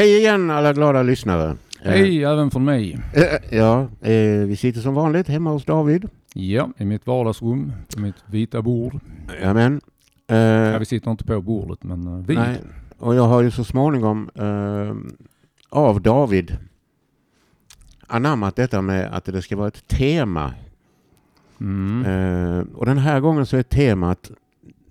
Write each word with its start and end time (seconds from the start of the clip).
Hej 0.00 0.16
igen 0.16 0.50
alla 0.50 0.72
glada 0.72 1.02
lyssnare. 1.02 1.56
Hej 1.80 2.24
även 2.24 2.50
från 2.50 2.64
mig. 2.64 2.98
Eh, 3.14 3.56
ja, 3.58 3.80
eh, 4.00 4.46
vi 4.46 4.56
sitter 4.56 4.80
som 4.80 4.94
vanligt 4.94 5.28
hemma 5.28 5.50
hos 5.50 5.64
David. 5.64 6.08
Ja, 6.34 6.68
i 6.76 6.84
mitt 6.84 7.06
vardagsrum, 7.06 7.72
på 7.94 8.00
mitt 8.00 8.14
vita 8.26 8.62
bord. 8.62 9.00
Jajamän. 9.40 9.80
Eh, 10.28 10.36
Ja, 10.36 10.78
vi 10.78 10.84
sitter 10.84 11.10
inte 11.10 11.24
på 11.24 11.40
bordet, 11.40 11.84
men 11.84 12.06
uh, 12.06 12.26
vid. 12.26 12.38
nej, 12.38 12.60
och 12.98 13.14
jag 13.14 13.22
har 13.22 13.42
ju 13.42 13.50
så 13.50 13.64
småningom 13.64 14.30
eh, 14.34 14.96
av 15.68 16.00
David 16.02 16.56
anammat 18.06 18.56
detta 18.56 18.82
med 18.82 19.12
att 19.12 19.24
det 19.24 19.42
ska 19.42 19.56
vara 19.56 19.68
ett 19.68 19.88
tema. 19.88 20.54
Mm. 21.60 22.04
Eh, 22.04 22.64
och 22.74 22.86
den 22.86 22.98
här 22.98 23.20
gången 23.20 23.46
så 23.46 23.56
är 23.56 23.62
temat 23.62 24.30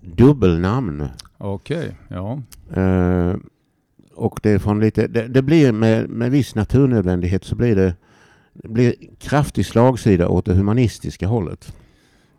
dubbelnamn. 0.00 1.08
Okej, 1.38 1.96
ja. 2.08 2.42
Eh, 4.20 4.26
och 4.26 4.40
det 4.42 4.50
är 4.50 4.58
från 4.58 4.80
lite, 4.80 5.06
det, 5.06 5.28
det 5.28 5.42
blir 5.42 5.72
med, 5.72 6.08
med 6.08 6.30
viss 6.30 6.54
naturnödvändighet 6.54 7.44
så 7.44 7.56
blir 7.56 7.76
det, 7.76 7.94
det 8.52 8.68
blir 8.68 8.94
kraftig 9.18 9.66
slagsida 9.66 10.28
åt 10.28 10.44
det 10.44 10.54
humanistiska 10.54 11.26
hållet. 11.26 11.76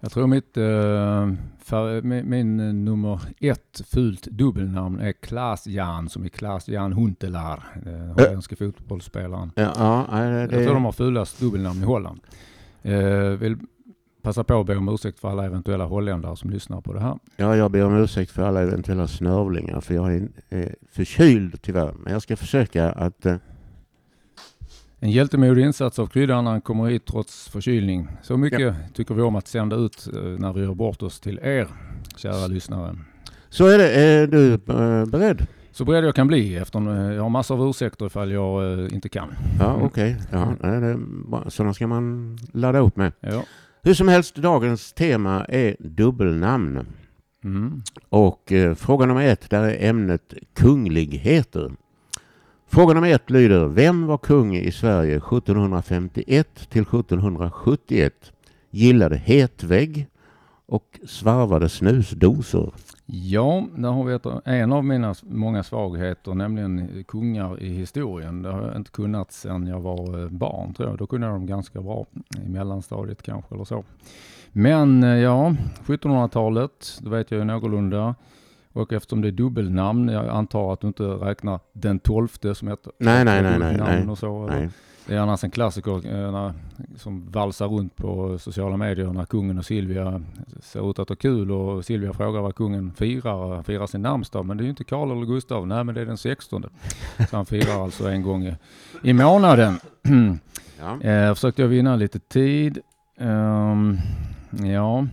Jag 0.03 0.11
tror 0.11 0.27
mitt, 0.27 0.57
uh, 0.57 1.33
för, 1.59 2.01
min, 2.01 2.29
min 2.29 2.59
eh, 2.59 2.73
nummer 2.73 3.19
ett 3.39 3.81
fult 3.85 4.23
dubbelnamn 4.23 4.99
är 4.99 5.11
Klaas 5.11 5.67
Jan, 5.67 6.09
som 6.09 6.23
är 6.23 6.29
Klaas 6.29 6.67
Jan 6.67 6.93
Huntelaar, 6.93 7.63
den 7.83 8.09
holländske 8.09 8.55
fotbollsspelaren. 8.55 9.51
Ja, 9.55 9.73
ja, 10.11 10.19
det, 10.19 10.39
Jag 10.39 10.63
tror 10.63 10.73
de 10.73 10.85
har 10.85 10.91
fulast 10.91 11.39
dubbelnamn 11.39 11.81
i 11.81 11.85
Holland. 11.85 12.19
Uh, 12.85 13.37
vill 13.37 13.57
passa 14.21 14.43
på 14.43 14.59
att 14.59 14.65
be 14.65 14.75
om 14.77 14.89
ursäkt 14.89 15.19
för 15.19 15.29
alla 15.29 15.45
eventuella 15.45 15.85
holländare 15.85 16.35
som 16.35 16.49
lyssnar 16.49 16.81
på 16.81 16.93
det 16.93 16.99
här. 16.99 17.17
ja, 17.37 17.55
jag 17.55 17.71
ber 17.71 17.85
om 17.85 17.97
ursäkt 17.97 18.31
för 18.31 18.43
alla 18.43 18.61
eventuella 18.61 19.07
snörvlingar 19.07 19.81
för 19.81 19.93
jag 19.93 20.27
är 20.49 20.75
förkyld 20.91 21.61
tyvärr. 21.61 21.93
Men 22.03 22.13
jag 22.13 22.21
ska 22.21 22.35
försöka 22.37 22.91
att... 22.91 23.25
Eh, 23.25 23.35
En 24.99 25.11
hjältemodig 25.11 25.65
insats 25.65 25.99
av 25.99 26.07
kryddan 26.07 26.43
när 26.43 26.51
han 26.51 26.61
kommer 26.61 26.89
hit 26.89 27.05
trots 27.05 27.49
förkylning. 27.49 28.07
Så 28.21 28.37
mycket 28.37 28.75
tycker 28.93 29.13
vi 29.15 29.21
om 29.21 29.35
att 29.35 29.47
sända 29.47 29.75
ut 29.75 30.07
eh, 30.13 30.21
när 30.21 30.53
vi 30.53 30.61
gör 30.61 30.73
bort 30.73 31.01
oss 31.03 31.19
till 31.19 31.39
er, 31.43 31.67
kära 32.15 32.47
lyssnare. 32.47 32.95
så 33.49 33.67
är 33.67 33.77
det. 33.77 33.91
Är 33.95 34.27
du 34.27 34.53
eh, 34.53 35.05
beredd? 35.05 35.47
Så 35.71 35.85
beredd 35.85 36.03
jag 36.05 36.15
kan 36.15 36.27
bli 36.27 36.55
eftersom 36.55 36.87
eh, 36.87 37.13
jag 37.13 37.21
har 37.23 37.29
massor 37.29 37.55
av 37.61 37.69
ursäkter 37.69 38.05
ifall 38.05 38.31
jag 38.31 38.79
inte 38.91 39.09
kan. 39.09 39.33
Ja, 39.59 39.79
okej. 39.81 40.17
Ja, 40.31 40.55
det, 40.61 40.97
bara- 41.25 41.49
sådana 41.49 41.73
ska 41.73 41.87
man 41.87 42.37
ladda 42.53 42.79
upp 42.79 42.95
med. 42.95 43.11
Ja. 43.19 43.43
Hur 43.83 43.93
som 43.93 44.07
helst, 44.07 44.35
dagens 44.35 44.93
tema 44.93 45.45
är 45.45 45.75
dubbelnamn. 45.79 46.85
Mm. 47.43 47.81
Och 48.09 48.51
eh, 48.51 48.75
fråga 48.75 49.05
nummer 49.05 49.25
ett, 49.25 49.49
där 49.49 49.63
är 49.63 49.89
ämnet 49.89 50.33
kungligheter. 50.53 51.71
Fråga 52.67 52.93
nummer 52.93 53.09
ett 53.09 53.29
lyder, 53.29 53.65
vem 53.65 54.07
var 54.07 54.17
kung 54.17 54.55
i 54.55 54.71
Sverige 54.71 55.17
1751 55.17 56.69
till 56.69 56.81
1771? 56.81 58.13
Gillade 58.71 59.17
hetvägg 59.17 60.07
och 60.65 60.99
svarvade 61.07 61.69
snusdosor. 61.69 62.73
Ja, 63.13 63.67
där 63.75 63.89
har 63.89 64.03
vi 64.03 64.13
ett, 64.13 64.25
en 64.45 64.73
av 64.73 64.85
mina 64.85 65.15
många 65.21 65.63
svagheter, 65.63 66.33
nämligen 66.33 67.03
kungar 67.07 67.61
i 67.61 67.69
historien. 67.69 68.41
Det 68.41 68.49
har 68.49 68.61
jag 68.61 68.75
inte 68.75 68.91
kunnat 68.91 69.31
sedan 69.31 69.67
jag 69.67 69.79
var 69.79 70.23
eh, 70.23 70.29
barn 70.29 70.73
tror 70.73 70.89
jag. 70.89 70.97
Då 70.97 71.07
kunde 71.07 71.27
jag 71.27 71.35
dem 71.35 71.45
ganska 71.45 71.81
bra 71.81 72.05
i 72.45 72.49
mellanstadiet 72.49 73.23
kanske 73.23 73.55
eller 73.55 73.63
så. 73.63 73.83
Men 74.51 75.03
eh, 75.03 75.09
ja, 75.09 75.55
1700-talet, 75.85 76.99
då 77.01 77.09
vet 77.09 77.31
jag 77.31 77.37
ju 77.37 77.43
någorlunda. 77.43 78.15
Och 78.73 78.93
eftersom 78.93 79.21
det 79.21 79.27
är 79.27 79.31
dubbelnamn, 79.31 80.09
jag 80.09 80.27
antar 80.27 80.73
att 80.73 80.79
du 80.81 80.87
inte 80.87 81.03
räknar 81.03 81.59
den 81.73 81.99
tolfte 81.99 82.55
som 82.55 82.67
heter 82.67 82.91
Nej, 82.97 83.25
nej, 83.25 83.43
nej, 83.43 83.59
nej, 83.59 83.77
nej. 83.77 84.07
och 84.07 84.17
så. 84.17 84.47
eller? 84.47 84.59
Nej. 84.59 84.69
Det 85.11 85.17
är 85.17 85.21
annars 85.21 85.43
en 85.43 85.51
klassiker 85.51 86.13
eh, 86.13 86.51
som 86.95 87.31
valsar 87.31 87.67
runt 87.67 87.95
på 87.95 88.37
sociala 88.37 88.77
medier 88.77 89.13
när 89.13 89.25
kungen 89.25 89.57
och 89.57 89.65
Silvia 89.65 90.23
ser 90.61 90.89
ut 90.89 90.99
att 90.99 91.09
ha 91.09 91.15
kul 91.15 91.51
och 91.51 91.85
Silvia 91.85 92.13
frågar 92.13 92.41
vad 92.41 92.55
kungen 92.55 92.93
firar. 92.93 93.63
Firar 93.63 93.87
sin 93.87 94.01
namnsdag, 94.01 94.45
men 94.45 94.57
det 94.57 94.61
är 94.61 94.65
ju 94.65 94.69
inte 94.69 94.83
Karl 94.83 95.11
eller 95.11 95.25
Gustav. 95.25 95.67
Nej, 95.67 95.83
men 95.83 95.95
det 95.95 96.01
är 96.01 96.05
den 96.05 96.17
16. 96.17 96.65
Så 97.29 97.35
han 97.35 97.45
firar 97.45 97.83
alltså 97.83 98.09
en 98.09 98.21
gång 98.21 98.45
i, 98.45 98.55
i 99.03 99.13
månaden. 99.13 99.79
Ja. 100.79 101.01
Eh, 101.09 101.33
försökte 101.33 101.61
jag 101.61 101.69
vinna 101.69 101.95
lite 101.95 102.19
tid. 102.19 102.79
Ehm, 103.17 103.97
ja, 104.51 105.07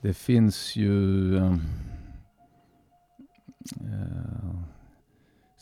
det 0.00 0.14
finns 0.14 0.76
ju... 0.76 1.36
ehm, 1.36 1.60
eh, 3.80 4.73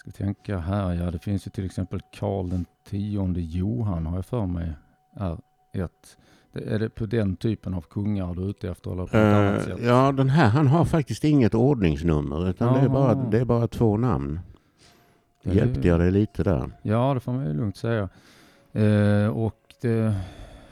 ska 0.02 0.10
tänka 0.10 0.58
här, 0.58 0.92
ja 0.94 1.10
det 1.10 1.18
finns 1.18 1.46
ju 1.46 1.50
till 1.50 1.64
exempel 1.64 2.00
Karl 2.12 2.48
den 2.48 2.66
tionde 2.90 3.40
Johan 3.40 4.06
har 4.06 4.16
jag 4.16 4.26
för 4.26 4.46
mig 4.46 4.72
är 5.16 5.38
ett. 5.72 6.16
Det, 6.52 6.60
är 6.74 6.78
det 6.78 6.88
på 6.90 7.06
den 7.06 7.36
typen 7.36 7.74
av 7.74 7.80
kungar 7.80 8.34
du 8.34 8.42
är 8.42 8.50
ute 8.50 8.70
efter 8.70 8.90
eller 8.92 9.06
på 9.06 9.16
ett 9.16 9.34
annat 9.34 9.62
sätt? 9.64 9.78
ja, 9.82 10.12
den 10.12 10.28
här 10.28 10.48
han 10.48 10.66
har 10.66 10.84
faktiskt 10.84 11.24
inget 11.24 11.54
ordningsnummer 11.54 12.48
utan 12.50 12.74
det 12.74 12.80
är, 12.80 12.88
bara, 12.88 13.14
det 13.14 13.38
är 13.38 13.44
bara 13.44 13.68
två 13.68 13.96
namn. 13.96 14.40
Det- 15.42 15.54
Hjälpte 15.54 15.88
jag 15.88 16.00
dig 16.00 16.10
lite 16.10 16.44
där? 16.44 16.70
Ja, 16.82 17.14
det 17.14 17.20
får 17.20 17.32
man 17.32 17.46
ju 17.46 17.52
lugnt 17.54 17.76
säga. 17.76 18.08
Eh, 18.72 19.26
och 19.26 19.74
det, 19.80 20.14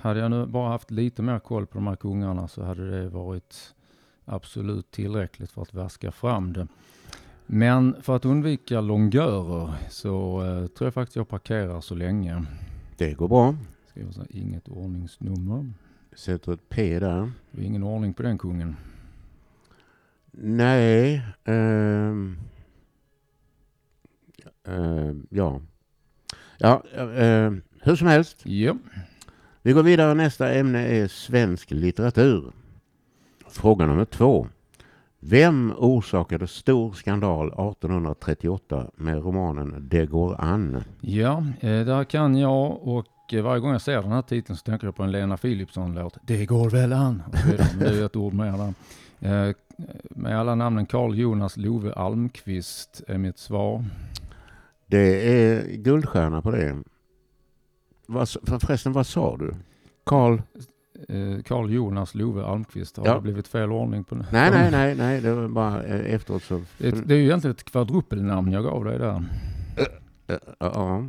hade 0.01 0.21
jag 0.21 0.31
nu 0.31 0.47
bara 0.47 0.69
haft 0.69 0.91
lite 0.91 1.23
mer 1.23 1.39
koll 1.39 1.67
på 1.67 1.79
de 1.79 1.87
här 1.87 1.97
kungarna 1.97 2.49
så 2.49 2.63
hade 2.63 2.91
det 3.01 3.09
varit 3.09 3.75
absolut 4.25 4.91
tillräckligt 4.91 5.51
för 5.53 5.63
att 5.63 5.75
vaska 5.75 6.13
fram 6.13 6.53
det. 6.53 6.67
Men 7.53 8.03
för 8.03 8.17
att 8.17 8.25
undvika 8.25 8.81
longörer 8.81 9.75
så 9.89 10.43
eh, 10.43 10.67
tror 10.67 10.87
jag 10.87 10.95
faktiskt 10.95 11.17
jag 11.17 11.29
parkerar 11.29 11.81
så 11.81 11.95
länge. 11.95 12.45
Det 12.97 13.15
går 13.15 13.29
bra. 13.29 13.55
Skriver 13.89 14.13
så 14.13 14.21
här, 14.21 14.29
inget 14.31 14.69
ordningsnummer. 14.69 15.73
Sätter 16.17 16.53
ett 16.53 16.69
P 16.69 16.99
där. 16.99 17.33
Det 17.51 17.63
är 17.63 17.67
ingen 17.67 17.83
ordning 17.83 18.15
på 18.15 18.23
den 18.23 18.39
kungen. 18.39 18.77
Nej. 20.31 21.23
ehm, 21.45 22.39
ehm, 24.65 25.27
ja. 25.31 25.61
Ja, 26.59 26.83
eh, 26.95 27.53
hur 27.83 27.97
som 27.97 28.07
helst. 28.07 28.47
Ja, 28.47 28.77
Vi 29.63 29.73
går 29.73 29.83
vidare. 29.83 30.15
Nästa 30.15 30.53
ämne 30.53 30.87
är 30.87 31.09
svensk 31.09 31.71
litteratur. 31.71 32.53
Fråga 33.49 33.87
nummer 33.87 34.05
två. 34.05 34.47
Vem 35.23 35.73
orsakade 35.79 36.47
stor 36.47 36.93
skandal 36.93 37.47
1838 37.47 38.91
med 38.97 39.25
romanen 39.25 39.89
Det 39.91 40.07
går 40.07 40.41
an? 40.41 40.85
ja 41.01 41.45
eh, 41.61 41.69
där 41.85 42.05
kan 42.05 42.37
jag 42.37 42.89
och 42.89 43.07
eh, 43.33 43.43
varje 43.43 43.61
gång 43.61 43.73
jag 43.73 43.83
ser 43.83 44.03
den 44.03 44.13
här 44.13 44.23
titeln 44.23 44.57
så 44.57 44.63
tänker 44.63 44.87
jag 44.87 44.97
på 44.97 45.03
en 45.03 45.13
Lena 45.13 45.37
Philipsson-låt. 45.37 46.19
Det 46.23 46.47
går 46.47 46.71
väl 46.71 46.93
an. 46.93 47.23
Det 47.79 47.87
är 47.87 48.07
ett 48.07 48.17
ord 48.17 48.33
mer 48.35 48.53
där. 48.59 48.75
Eh, 49.49 49.55
med 50.11 50.41
alla 50.41 50.55
namnen 50.55 50.87
Carl 50.87 51.15
Jonas 51.19 51.57
Love 51.57 51.93
Almqvist 51.93 53.03
är 53.09 53.19
mitt 53.19 53.39
svar. 53.39 53.85
Det 54.87 55.33
är 55.33 55.77
guldstjärna 55.77 56.43
på 56.43 56.51
det. 56.51 56.83
Förresten, 58.61 58.93
vad 58.93 59.07
sa 59.07 59.37
du? 59.37 59.55
Karl? 60.05 60.39
Eh, 61.09 61.43
Carl 61.43 61.71
Jonas 61.71 62.15
Love 62.15 62.45
Almqvist. 62.45 62.97
Har 62.97 63.07
Ja. 63.07 63.15
det 63.15 63.21
blivit 63.21 63.49
fel 63.49 63.73
ordning 63.73 64.05
på 64.05 64.15
Nej, 64.15 64.51
nej, 64.51 64.71
nej, 64.71 64.95
nej, 64.95 65.21
det 65.21 65.35
var 65.35 65.49
bara 65.49 65.83
eh, 65.83 66.15
efteråt 66.15 66.43
så... 66.43 66.63
Det 66.79 66.89
är, 66.89 66.93
det 66.93 67.15
är 67.15 67.19
ju 67.19 67.25
egentligen 67.25 67.55
ett 67.55 67.65
kvadrupelnamn 67.65 68.53
jag 68.53 68.65
gav 68.65 68.85
dig 68.85 68.99
där. 68.99 69.25
Ja, 70.27 70.39
ja. 70.59 71.05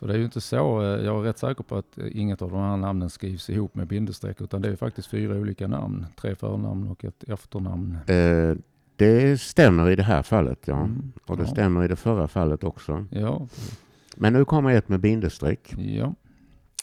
Så 0.00 0.06
det 0.06 0.14
är 0.14 0.18
ju 0.18 0.24
inte 0.24 0.40
så, 0.40 0.82
eh, 0.82 1.04
jag 1.04 1.18
är 1.18 1.22
rätt 1.22 1.38
säker 1.38 1.62
på 1.64 1.76
att 1.76 1.98
eh, 1.98 2.04
inget 2.20 2.42
av 2.42 2.50
de 2.50 2.60
här 2.60 2.76
namnen 2.76 3.10
skrivs 3.10 3.50
ihop 3.50 3.74
med 3.74 3.86
bindestreck 3.86 4.40
utan 4.40 4.62
det 4.62 4.68
är 4.68 4.76
faktiskt 4.76 5.08
fyra 5.08 5.34
olika 5.34 5.66
namn. 5.68 6.06
Tre 6.20 6.34
förnamn 6.34 6.88
och 6.90 7.04
ett 7.04 7.24
efternamn. 7.28 7.98
Eh, 8.06 8.56
det 8.96 9.40
stämmer 9.40 9.90
i 9.90 9.96
det 9.96 10.02
här 10.02 10.22
fallet, 10.22 10.58
ja. 10.64 10.76
Mm, 10.76 11.12
Och 11.26 11.36
det 11.36 11.42
ja. 11.42 11.48
stämmer 11.48 11.84
i 11.84 11.88
det 11.88 11.96
förra 11.96 12.28
fallet 12.28 12.64
också. 12.64 13.04
Ja, 13.10 13.46
Men 14.16 14.32
nu 14.32 14.44
kommer 14.44 14.70
ett 14.74 14.88
med 14.88 15.00
bindestreck. 15.00 15.74
ja. 15.78 16.14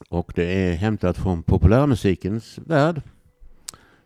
Och 0.10 0.32
det 0.36 0.44
är 0.44 0.76
hämtat 0.76 1.18
från 1.18 1.44
populärmusikens 1.44 2.60
värld. 2.66 3.02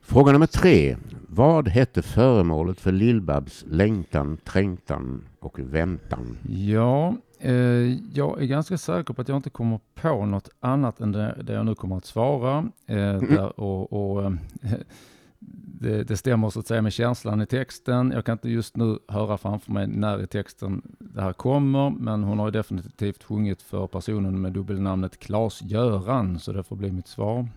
Fråga 0.02 0.32
nummer 0.32 0.48
tre. 0.48 0.98
Vad 1.30 1.68
hette 1.68 2.02
föremålet 2.02 2.80
för 2.80 2.92
Lill-Babs 2.92 3.66
längtan, 3.68 4.38
trängtan 4.38 5.24
och 5.40 5.60
väntan? 5.60 6.38
Ja, 6.50 7.16
eh, 7.40 7.54
jag 8.14 8.42
är 8.42 8.46
ganska 8.46 8.78
säker 8.78 9.14
på 9.14 9.22
att 9.22 9.28
jag 9.30 9.38
inte 9.38 9.50
kommer 9.50 9.80
på 9.96 10.26
något 10.26 10.50
annat 10.60 11.00
än 11.00 11.12
det, 11.12 11.38
det 11.44 11.54
jag 11.54 11.66
nu 11.66 11.76
kommer 11.76 11.98
att 11.98 12.06
svara. 12.06 12.70
Eh, 12.88 12.98
Mm. 12.98 13.36
där, 13.36 13.60
och, 13.60 13.94
och, 13.94 14.24
eh, 14.26 14.32
det, 15.80 16.04
det 16.04 16.18
stämmer 16.18 16.50
så 16.50 16.60
att 16.60 16.68
säga 16.68 16.82
med 16.82 16.94
känslan 16.94 17.42
i 17.42 17.46
texten. 17.46 18.12
Jag 18.16 18.26
kan 18.26 18.34
inte 18.34 18.50
just 18.50 18.78
nu 18.78 19.00
höra 19.08 19.38
framför 19.38 19.72
mig 19.72 19.88
när 19.88 20.24
i 20.24 20.28
texten 20.28 20.82
det 21.00 21.22
här 21.22 21.34
kommer, 21.34 21.90
men 21.90 22.24
hon 22.24 22.40
har 22.40 22.52
definitivt 22.52 23.24
sjungit 23.24 23.62
för 23.62 23.88
personen 23.88 24.42
med 24.42 24.54
dubbelnamnet 24.54 25.20
Klas-Göran, 25.20 26.40
så 26.40 26.52
det 26.52 26.64
får 26.64 26.76
bli 26.76 26.92
mitt 26.92 27.08
svar. 27.08 27.48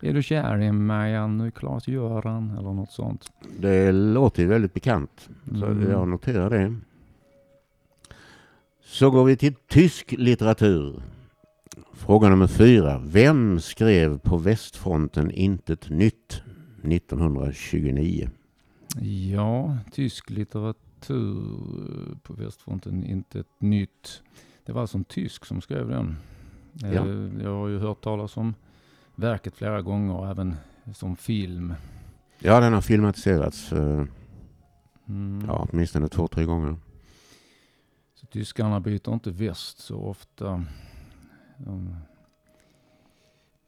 Är 0.00 0.12
du 0.14 0.22
kär 0.22 0.60
i 0.60 0.72
mig 0.72 1.28
nu, 1.28 1.50
Klas-Göran? 1.50 2.50
Eller 2.58 2.72
något 2.72 2.92
sånt. 2.92 3.32
Det 3.58 3.92
låter 3.92 4.42
ju 4.42 4.48
väldigt 4.48 4.74
bekant. 4.74 5.28
Så 5.50 5.66
Mm. 5.66 5.90
jag 5.90 6.08
noterar 6.08 6.50
det. 6.50 6.74
Så 8.84 9.10
går 9.10 9.24
vi 9.24 9.36
till 9.36 9.54
tysk 9.68 10.14
litteratur. 10.18 11.02
Fråga 11.92 12.28
nummer 12.28 12.46
fyra. 12.46 13.02
Vem 13.04 13.60
skrev 13.60 14.18
på 14.18 14.36
västfronten 14.36 15.30
Intet 15.30 15.90
nytt 15.90 16.42
1929? 16.92 18.30
Ja, 19.30 19.76
tysk 19.92 20.30
litteratur 20.30 22.18
på 22.22 22.32
västfronten, 22.32 23.04
inte 23.04 23.40
ett 23.40 23.60
nytt. 23.60 24.22
Det 24.64 24.72
var 24.72 24.80
alltså 24.80 24.96
en 24.98 25.04
tysk 25.04 25.44
som 25.44 25.60
skrev 25.60 25.88
den. 25.88 26.16
Ja. 26.72 26.88
Eh, 26.88 27.42
Jag 27.42 27.50
har 27.56 27.68
ju 27.68 27.78
hört 27.78 28.00
talas 28.00 28.36
om 28.36 28.54
verket 29.14 29.54
flera 29.56 29.82
gånger, 29.82 30.30
även 30.30 30.54
som 30.94 31.16
film. 31.16 31.74
Ja, 32.38 32.60
den 32.60 32.72
har 32.72 32.80
filmatiserats 32.80 33.72
eh, 33.72 34.04
Mm. 35.08 35.44
ja, 35.46 35.68
åtminstone 35.72 36.08
två, 36.08 36.28
tre 36.28 36.44
gånger. 36.44 36.76
Så 38.14 38.26
tyskarna 38.26 38.80
byter 38.80 39.14
inte 39.14 39.30
väst 39.30 39.78
så 39.78 39.96
ofta. 40.00 40.64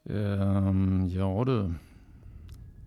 Um, 0.03 1.07
ja 1.09 1.43
du. 1.45 1.73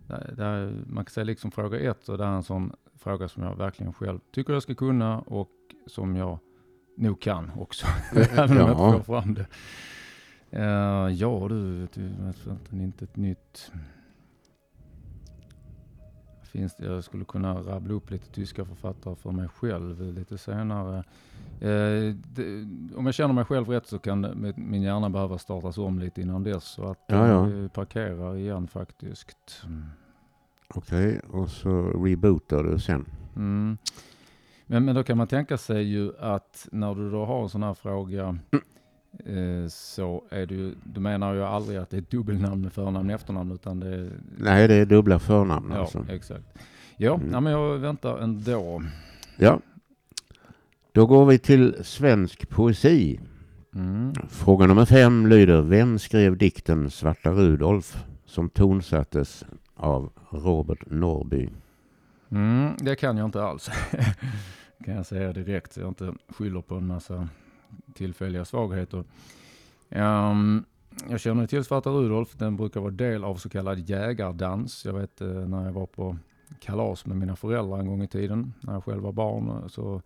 Det, 0.07 0.73
man 0.87 1.05
kan 1.05 1.11
säga 1.11 1.23
liksom 1.23 1.51
fråga 1.51 1.79
ett 1.79 2.09
och 2.09 2.17
det 2.17 2.23
är 2.23 2.27
en 2.31 2.43
sån 2.43 2.71
fråga 2.95 3.27
som 3.27 3.43
jag 3.43 3.55
verkligen 3.55 3.93
själv 3.93 4.19
tycker 4.31 4.53
jag 4.53 4.63
ska 4.63 4.75
kunna 4.75 5.19
och 5.19 5.49
som 5.87 6.15
jag 6.15 6.39
nog 6.97 7.21
kan 7.21 7.51
också. 7.57 7.87
Även 8.15 8.51
om 8.51 8.57
jag 8.57 8.69
Ja. 8.79 8.93
inte 8.93 9.05
får 9.05 9.21
fram 9.21 9.33
det. 9.33 9.45
Eh, 10.49 11.09
ja 11.13 11.45
du, 11.49 11.87
du 11.93 12.83
inte 12.83 13.05
ett 13.05 13.15
nytt. 13.15 13.71
Finns 16.43 16.75
det, 16.75 16.85
jag 16.85 17.03
skulle 17.03 17.25
kunna 17.25 17.53
rabbla 17.61 17.93
upp 17.93 18.11
lite 18.11 18.31
tyska 18.31 18.65
författare 18.65 19.15
för 19.15 19.31
mig 19.31 19.47
själv 19.47 20.13
lite 20.13 20.37
senare. 20.37 21.03
Eh, 21.65 22.15
det, 22.15 22.43
om 22.95 23.05
jag 23.05 23.13
känner 23.15 23.33
mig 23.33 23.45
själv 23.45 23.69
rätt 23.69 23.87
så 23.87 23.99
kan 23.99 24.53
min- 24.55 24.81
hjärna 24.81 25.09
behöva 25.09 25.37
startas 25.37 25.77
om 25.77 25.99
lite 25.99 26.21
innan 26.21 26.43
dess. 26.43 26.63
Så 26.63 26.83
att 26.91 27.03
Ja, 27.07 27.27
ja. 27.27 27.49
jag 27.49 27.73
parkerar 27.73 28.35
igen 28.37 28.67
faktiskt. 28.67 29.61
Mm. 29.65 29.83
Okej, 30.67 31.19
och 31.19 31.49
så 31.49 31.81
rebootar 32.03 32.63
du 32.63 32.79
sen. 32.79 33.05
Mm. 33.35 33.77
Men, 34.65 34.85
men 34.85 34.95
då 34.95 35.03
kan 35.03 35.17
man 35.17 35.27
tänka 35.27 35.57
sig 35.57 35.83
ju 35.83 36.11
att 36.19 36.67
när 36.71 36.95
du 36.95 37.11
då 37.11 37.25
har 37.25 37.43
en 37.43 37.49
sån 37.49 37.63
här 37.63 37.73
fråga 37.73 38.37
eh, 39.25 39.67
så 39.69 40.23
är 40.29 40.51
ju, 40.51 40.75
du 40.83 40.99
menar 40.99 41.33
ju 41.33 41.43
aldrig 41.43 41.77
att 41.77 41.89
det 41.89 41.97
är 41.97 42.03
dubbelnamn 42.09 42.61
med 42.61 42.73
förnamn 42.73 43.09
och 43.09 43.15
efternamn 43.15 43.51
utan 43.51 43.79
det 43.79 43.87
är, 43.95 44.11
Nej, 44.37 44.67
det 44.67 44.73
är 44.75 44.85
dubbla 44.85 45.19
förnamn 45.19 45.71
ja 45.73 45.79
alltså. 45.79 46.05
exakt. 46.09 46.45
Ja, 46.97 47.15
Mm. 47.15 47.31
ja, 47.31 47.39
men 47.39 47.53
jag 47.53 47.77
väntar 47.77 48.17
ändå. 48.17 48.81
Ja. 49.37 49.59
Då 50.95 51.05
går 51.05 51.25
vi 51.25 51.39
till 51.39 51.75
svensk 51.83 52.49
poesi. 52.49 53.19
Mm. 53.75 54.13
Fråga 54.29 54.67
nummer 54.67 54.85
fem 54.85 55.27
lyder 55.27 55.61
Vem 55.61 55.99
skrev 55.99 56.37
dikten 56.37 56.89
Svarta 56.89 57.31
Rudolf 57.31 57.97
som 58.25 58.49
tonsattes 58.49 59.45
av 59.75 60.11
Robert 60.29 60.79
Norby? 60.91 61.49
Mm, 62.29 62.77
det 62.77 62.95
kan 62.95 63.17
jag 63.17 63.25
inte 63.25 63.43
alls. 63.43 63.69
kan 64.85 64.95
jag 64.95 65.05
säga 65.05 65.33
direkt 65.33 65.73
så 65.73 65.79
jag 65.79 65.87
inte 65.87 66.13
skyller 66.29 66.61
på 66.61 66.75
en 66.75 66.87
massa 66.87 67.29
tillfälliga 67.95 68.45
svagheter. 68.45 69.03
Ehm, 69.89 70.65
jag 71.09 71.19
känner 71.19 71.47
till 71.47 71.63
Svarta 71.63 71.89
Rudolf. 71.89 72.33
Den 72.37 72.57
brukar 72.57 72.79
vara 72.79 72.91
del 72.91 73.23
av 73.23 73.35
så 73.35 73.49
kallad 73.49 73.89
jägardans. 73.89 74.85
Jag 74.85 74.93
vet 74.93 75.21
eh, 75.21 75.27
när 75.27 75.65
jag 75.65 75.73
var 75.73 75.85
på 75.85 76.17
kalas 76.59 77.05
med 77.05 77.17
mina 77.17 77.35
föräldrar 77.35 77.79
en 77.79 77.87
gång 77.87 78.03
i 78.03 78.07
tiden. 78.07 78.53
När 78.61 78.73
jag 78.73 78.83
själv 78.83 79.03
var 79.03 79.11
barn 79.11 79.69
så 79.69 80.01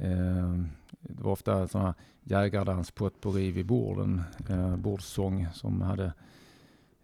eh, 0.00 0.64
det 1.00 1.22
var 1.22 1.32
ofta 1.32 1.68
sådana 1.68 1.88
här 1.88 1.94
jägardans 2.24 2.90
potpourri 2.90 3.50
vid 3.50 3.66
borden. 3.66 4.22
Eh, 4.48 4.76
bordssång 4.76 5.46
som 5.52 5.80
hade 5.80 6.12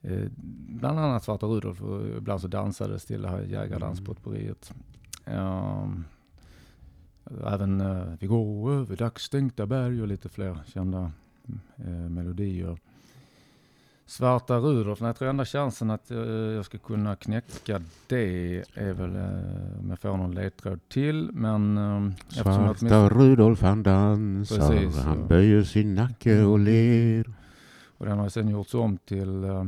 Eh, 0.06 0.28
bland 0.68 0.98
annat 0.98 1.24
Svarta 1.24 1.46
Rudolf 1.46 1.82
och 1.82 2.06
ibland 2.06 2.40
så 2.40 2.48
dansades 2.48 3.04
till 3.04 3.22
det 3.22 3.28
här 3.28 3.42
jägardanspotpourriet. 3.42 4.74
Ehm, 5.24 6.04
eh, 7.30 7.52
även 7.52 7.82
Vi 8.20 8.26
går 8.26 8.72
över 8.72 8.96
dagsstänkta 8.96 9.66
berg 9.66 10.02
och 10.02 10.08
lite 10.08 10.28
fler 10.28 10.58
kända 10.66 11.12
eh, 11.76 12.08
melodier. 12.08 12.78
Svarta 14.06 14.58
Rudolf, 14.58 15.00
nej, 15.00 15.08
jag 15.08 15.16
tror 15.16 15.28
enda 15.28 15.44
chansen 15.44 15.90
att 15.90 16.10
eh, 16.10 16.18
jag 16.18 16.64
ska 16.64 16.78
kunna 16.78 17.16
knäcka 17.16 17.82
det 18.06 18.64
är 18.74 18.92
väl 18.92 19.16
eh, 19.16 19.80
om 19.80 19.86
jag 19.90 19.98
får 19.98 20.16
någon 20.16 20.34
ledtråd 20.34 20.80
till. 20.88 21.30
Men 21.32 21.76
jag 22.28 22.44
Svarta 22.44 23.08
Rudolf 23.08 23.62
han 23.62 23.82
dansar, 23.82 24.56
Precis, 24.56 24.98
han 24.98 25.18
ja. 25.20 25.26
böjer 25.26 25.62
sin 25.62 25.94
nacke 25.94 26.42
och 26.42 26.58
ler. 26.58 27.26
Och 27.98 28.06
den 28.06 28.18
har 28.18 28.28
sen 28.28 28.48
gjorts 28.48 28.74
om 28.74 28.98
till 28.98 29.44
eh, 29.44 29.64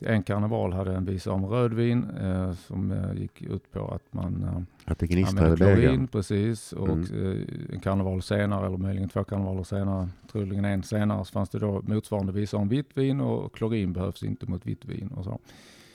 en 0.00 0.22
karneval 0.22 0.72
hade 0.72 0.94
en 0.94 1.04
visa 1.04 1.32
om 1.32 1.46
rödvin 1.46 2.10
eh, 2.20 2.52
som 2.52 2.92
eh, 2.92 3.20
gick 3.20 3.42
ut 3.42 3.72
på 3.72 3.88
att 3.94 4.12
man 4.14 4.42
eh, 4.44 4.92
Att 4.92 4.98
det 4.98 5.06
gnistrade 5.06 5.56
klorin, 5.56 6.08
precis. 6.08 6.72
Och 6.72 6.88
Mm. 6.88 7.32
eh, 7.32 7.74
en 7.74 7.80
karneval 7.80 8.22
senare, 8.22 8.66
eller 8.66 8.76
möjligen 8.76 9.08
två 9.08 9.24
karnevaler 9.24 9.62
senare, 9.62 10.08
troligen 10.32 10.64
en 10.64 10.82
senare, 10.82 11.24
så 11.24 11.32
fanns 11.32 11.48
det 11.48 11.58
då 11.58 11.82
motsvarande 11.86 12.32
visa 12.32 12.56
om 12.56 12.68
vitt 12.68 12.90
vin 12.94 13.20
och 13.20 13.54
klorin 13.54 13.92
behövs 13.92 14.22
inte 14.22 14.50
mot 14.50 14.66
vitt 14.66 14.84
vin 14.84 15.08
och 15.16 15.24
så. 15.24 15.38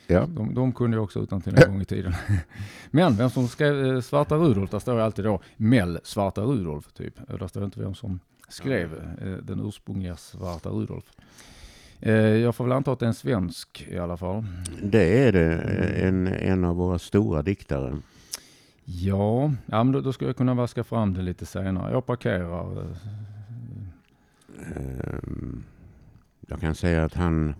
Ja. 0.07 0.25
De, 0.25 0.53
de 0.53 0.71
kunde 0.73 0.97
jag 0.97 1.03
också 1.03 1.19
utan 1.19 1.41
till 1.41 1.55
en 1.63 1.67
gång 1.71 1.81
i 1.81 1.85
tiden. 1.85 2.13
Men 2.91 3.15
vem 3.15 3.29
som 3.29 3.47
skrev 3.47 3.85
eh, 3.85 4.01
Svarta 4.01 4.35
Rudolf, 4.35 4.69
där 4.71 4.79
står 4.79 4.99
alltid 4.99 5.25
då 5.25 5.39
Mell 5.57 5.99
Svarta 6.03 6.41
Rudolf 6.41 6.93
typ. 6.93 7.19
Och 7.31 7.39
Där 7.39 7.47
står 7.47 7.63
inte 7.65 7.79
vem 7.79 7.93
som 7.93 8.19
skrev 8.49 8.93
eh, 9.21 9.31
den 9.43 9.61
ursprungliga 9.67 10.15
Svarta 10.15 10.69
Rudolf. 10.69 11.05
Eh, 12.05 12.13
jag 12.15 12.55
får 12.55 12.63
väl 12.63 12.71
anta 12.71 12.91
att 12.91 12.99
det 12.99 13.05
är 13.05 13.07
en 13.07 13.13
svensk 13.13 13.85
i 13.89 13.97
alla 13.97 14.17
fall. 14.17 14.45
Det 14.83 15.27
är 15.27 15.31
det. 15.31 15.53
En, 16.07 16.27
en 16.27 16.63
av 16.65 16.75
våra 16.75 16.99
stora 16.99 17.41
diktare. 17.41 17.97
Ja, 18.85 19.51
ja 19.65 19.83
men 19.83 19.91
då, 19.93 20.01
då 20.01 20.13
ska 20.13 20.25
jag 20.25 20.37
kunna 20.37 20.53
vaska 20.53 20.83
fram 20.83 21.13
det 21.13 21.21
lite 21.21 21.45
senare. 21.45 21.91
Jag 21.91 22.05
parkerar. 22.05 22.77
eh, 22.81 22.85
Ehm, 24.75 25.63
Jag 26.47 26.59
kan 26.59 26.75
säga 26.75 27.03
att 27.03 27.13
han 27.13 27.55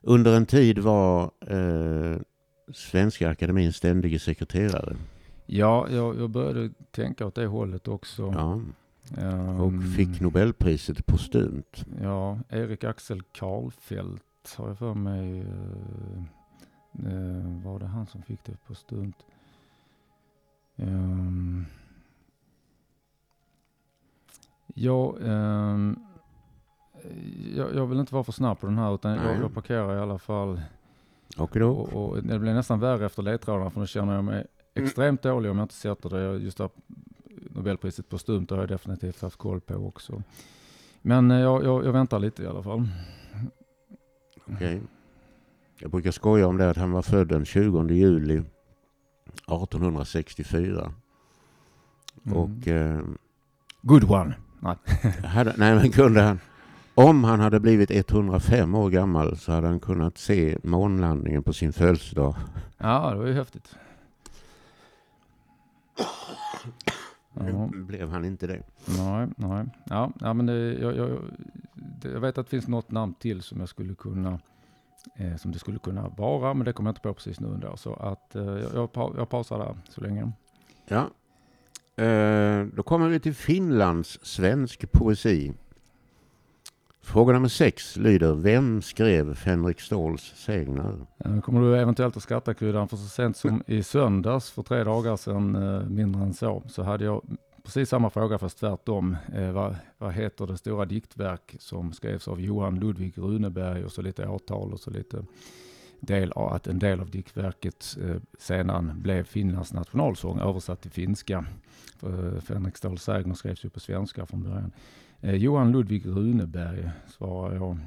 under 0.00 0.36
en 0.36 0.46
tid 0.46 0.78
var 0.78 1.30
eh, 1.46 2.16
Svenska 2.74 3.28
Akademins 3.30 3.76
ständige 3.76 4.18
sekreterare. 4.18 4.96
Ja, 5.46 5.86
jag, 5.90 6.18
jag 6.20 6.30
började 6.30 6.70
tänka 6.90 7.26
åt 7.26 7.34
det 7.34 7.46
hållet 7.46 7.88
också. 7.88 8.22
Ja, 8.36 8.60
Ehm, 9.18 9.60
och 9.60 9.72
fick 9.96 10.20
Nobelpriset 10.20 11.06
postumt. 11.06 11.84
Ja, 12.02 12.38
Erik 12.48 12.84
Axel 12.84 13.22
Karlfeldt 13.22 14.54
har 14.56 14.68
jag 14.68 14.78
för 14.78 14.94
mig. 14.94 15.40
Eh, 15.40 16.18
eh, 17.06 17.62
var 17.64 17.78
det 17.78 17.86
han 17.86 18.06
som 18.06 18.22
fick 18.22 18.44
det 18.44 18.56
på 18.66 18.74
stumt? 18.74 19.12
Um, 20.76 21.66
ja, 24.74 25.16
ehm, 25.24 25.96
jag, 27.56 27.74
jag 27.74 27.86
vill 27.86 28.00
inte 28.00 28.14
vara 28.14 28.24
för 28.24 28.32
snabb 28.32 28.60
på 28.60 28.66
den 28.66 28.78
här 28.78 28.94
utan 28.94 29.12
jag, 29.12 29.40
jag 29.40 29.54
parkerar 29.54 29.96
i 29.96 30.00
alla 30.00 30.18
fall. 30.18 30.60
Och? 31.36 31.92
Och, 31.92 32.22
det 32.22 32.38
blir 32.38 32.54
nästan 32.54 32.80
värre 32.80 33.06
efter 33.06 33.22
ledtrådarna 33.22 33.70
för 33.70 33.80
nu 33.80 33.86
känner 33.86 34.14
jag 34.14 34.24
mig 34.24 34.46
extremt 34.74 35.22
dålig 35.22 35.50
om 35.50 35.58
jag 35.58 35.64
inte 35.64 35.74
sätter 35.74 36.10
det. 36.10 36.20
Jag- 36.20 36.42
Just 36.42 36.58
det 36.58 36.64
här 36.64 36.70
Nobelpriset 37.50 38.08
på 38.08 38.18
stumt 38.18 38.46
har 38.50 38.58
jag 38.58 38.68
definitivt 38.68 39.22
haft 39.22 39.36
koll 39.36 39.60
på 39.60 39.74
också. 39.74 40.22
Men 41.02 41.30
eh, 41.30 41.38
jag, 41.38 41.64
jag, 41.64 41.84
jag 41.84 41.92
väntar 41.92 42.18
lite 42.18 42.42
i 42.42 42.46
alla 42.46 42.62
fall. 42.62 42.88
Okej. 44.54 44.80
Jag 45.78 45.90
brukar 45.90 46.10
skoja 46.10 46.46
om 46.46 46.56
det 46.56 46.70
att 46.70 46.76
han 46.76 46.92
var 46.92 47.02
född 47.02 47.28
den 47.28 47.44
20 47.44 47.88
juli 47.88 48.36
1864. 48.36 50.92
Mm. 52.24 52.38
Och 52.38 52.68
eh, 52.68 53.00
Good 53.82 54.10
one. 54.10 54.34
hade, 55.24 55.54
nej 55.56 55.74
men 55.74 55.90
kunde 55.90 56.22
han, 56.22 56.40
om 56.94 57.24
han 57.24 57.40
hade 57.40 57.60
blivit 57.60 57.90
105 57.90 58.74
år 58.74 58.90
gammal 58.90 59.36
så 59.36 59.52
hade 59.52 59.66
han 59.66 59.80
kunnat 59.80 60.18
se 60.18 60.58
månlandningen 60.62 61.42
på 61.42 61.52
sin 61.52 61.72
födelsedag. 61.72 62.36
Ja, 62.78 63.10
det 63.10 63.16
var 63.16 63.26
ju 63.26 63.32
häftigt. 63.32 63.76
Ja, 67.34 67.42
Nu 67.72 67.84
blev 67.84 68.10
han 68.10 68.24
inte 68.24 68.46
det. 68.46 68.62
nej, 68.98 69.28
nej. 69.36 69.66
Ja, 69.84 70.12
ja 70.20 70.32
men 70.34 70.46
det, 70.46 70.72
jag, 70.74 70.96
jag, 70.96 71.18
jag 72.02 72.20
vet 72.20 72.38
att 72.38 72.46
det 72.46 72.50
finns 72.50 72.68
något 72.68 72.90
namn 72.90 73.14
till 73.14 73.42
som 73.42 73.60
jag 73.60 73.68
skulle 73.68 73.94
kunna 73.94 74.38
eh, 75.16 75.36
som 75.36 75.52
det 75.52 75.58
skulle 75.58 75.78
kunna 75.78 76.08
vara, 76.08 76.54
men 76.54 76.64
det 76.64 76.72
kommer 76.72 76.88
jag 76.88 76.92
inte 76.92 77.00
på 77.00 77.14
precis 77.14 77.40
nu 77.40 77.46
ändå. 77.48 77.76
Så 77.76 77.94
att 77.94 78.36
eh, 78.36 78.44
jag, 78.74 78.88
jag 78.94 79.28
pausar 79.28 79.58
där 79.58 79.76
så 79.88 80.00
länge. 80.00 80.32
Ja. 80.88 81.10
Eh, 82.04 82.66
då 82.66 82.82
kommer 82.82 83.08
vi 83.08 83.20
till 83.20 83.34
Finlands 83.34 84.18
svensk 84.22 84.92
poesi. 84.92 85.52
Fråga 87.04 87.32
nummer 87.32 87.48
sex 87.48 87.96
lyder 87.96 88.34
Vem 88.34 88.82
skrev 88.82 89.34
Fänrik 89.34 89.80
Ståls 89.80 90.22
sägner? 90.22 91.06
Nu 91.24 91.40
kommer 91.40 91.60
du 91.60 91.76
eventuellt 91.76 92.16
att 92.16 92.22
skratta 92.22 92.54
kryddan, 92.54 92.88
för 92.88 92.96
så 92.96 93.08
sent 93.08 93.36
som 93.36 93.62
i 93.66 93.82
söndags 93.82 94.50
för 94.50 94.62
tre 94.62 94.84
dagar 94.84 95.16
sedan, 95.16 95.54
eh, 95.54 95.88
mindre 95.88 96.22
än 96.22 96.34
så, 96.34 96.62
så 96.68 96.82
hade 96.82 97.04
jag 97.04 97.22
precis 97.64 97.88
samma 97.88 98.10
fråga 98.10 98.38
fast 98.38 98.58
tvärtom. 98.58 99.16
Eh, 99.34 99.52
vad, 99.52 99.76
vad 99.98 100.12
heter 100.12 100.46
det 100.46 100.56
stora 100.56 100.84
diktverk 100.84 101.56
som 101.58 101.92
skrevs 101.92 102.28
av 102.28 102.40
Johan 102.40 102.80
Ludvig 102.80 103.18
Runeberg 103.18 103.84
och 103.84 103.92
så 103.92 104.02
lite 104.02 104.28
årtal 104.28 104.72
och 104.72 104.80
så 104.80 104.90
lite 104.90 105.24
del 106.00 106.32
av 106.32 106.52
att 106.52 106.66
en 106.66 106.78
del 106.78 107.00
av 107.00 107.10
diktverket 107.10 107.96
eh, 108.02 108.16
sedan 108.38 108.92
blev 109.02 109.24
Finlands 109.24 109.72
nationalsång 109.72 110.40
översatt 110.40 110.82
till 110.82 110.90
finska. 110.90 111.44
Fänrik 112.40 112.74
eh, 112.74 112.78
Ståhl 112.78 112.98
Sägner 112.98 113.34
skrevs 113.34 113.64
ju 113.64 113.70
på 113.70 113.80
svenska 113.80 114.26
från 114.26 114.42
början. 114.42 114.72
Eh, 115.20 115.34
Johan 115.34 115.72
Ludvig 115.72 116.06
Runeberg 116.06 116.90
svarar 117.06 117.54
jag. 117.54 117.78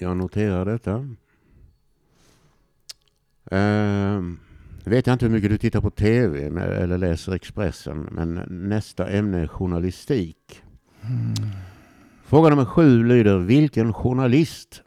Jag 0.00 0.16
noterar 0.16 0.64
detta. 0.64 0.94
Eh, 3.50 4.22
vet 4.84 5.06
jag 5.06 5.14
inte 5.14 5.24
hur 5.26 5.32
mycket 5.32 5.50
du 5.50 5.58
tittar 5.58 5.80
på 5.80 5.90
TV 5.90 6.46
eller 6.46 6.98
läser 6.98 7.32
Expressen, 7.32 8.08
men 8.10 8.42
nästa 8.48 9.08
ämne 9.08 9.38
är 9.38 9.46
journalistik. 9.46 10.62
Mm. 11.02 11.34
Fråga 12.24 12.48
nummer 12.50 12.64
sju 12.64 13.04
lyder, 13.04 13.38
vilken 13.38 13.92
journalist 13.92 14.82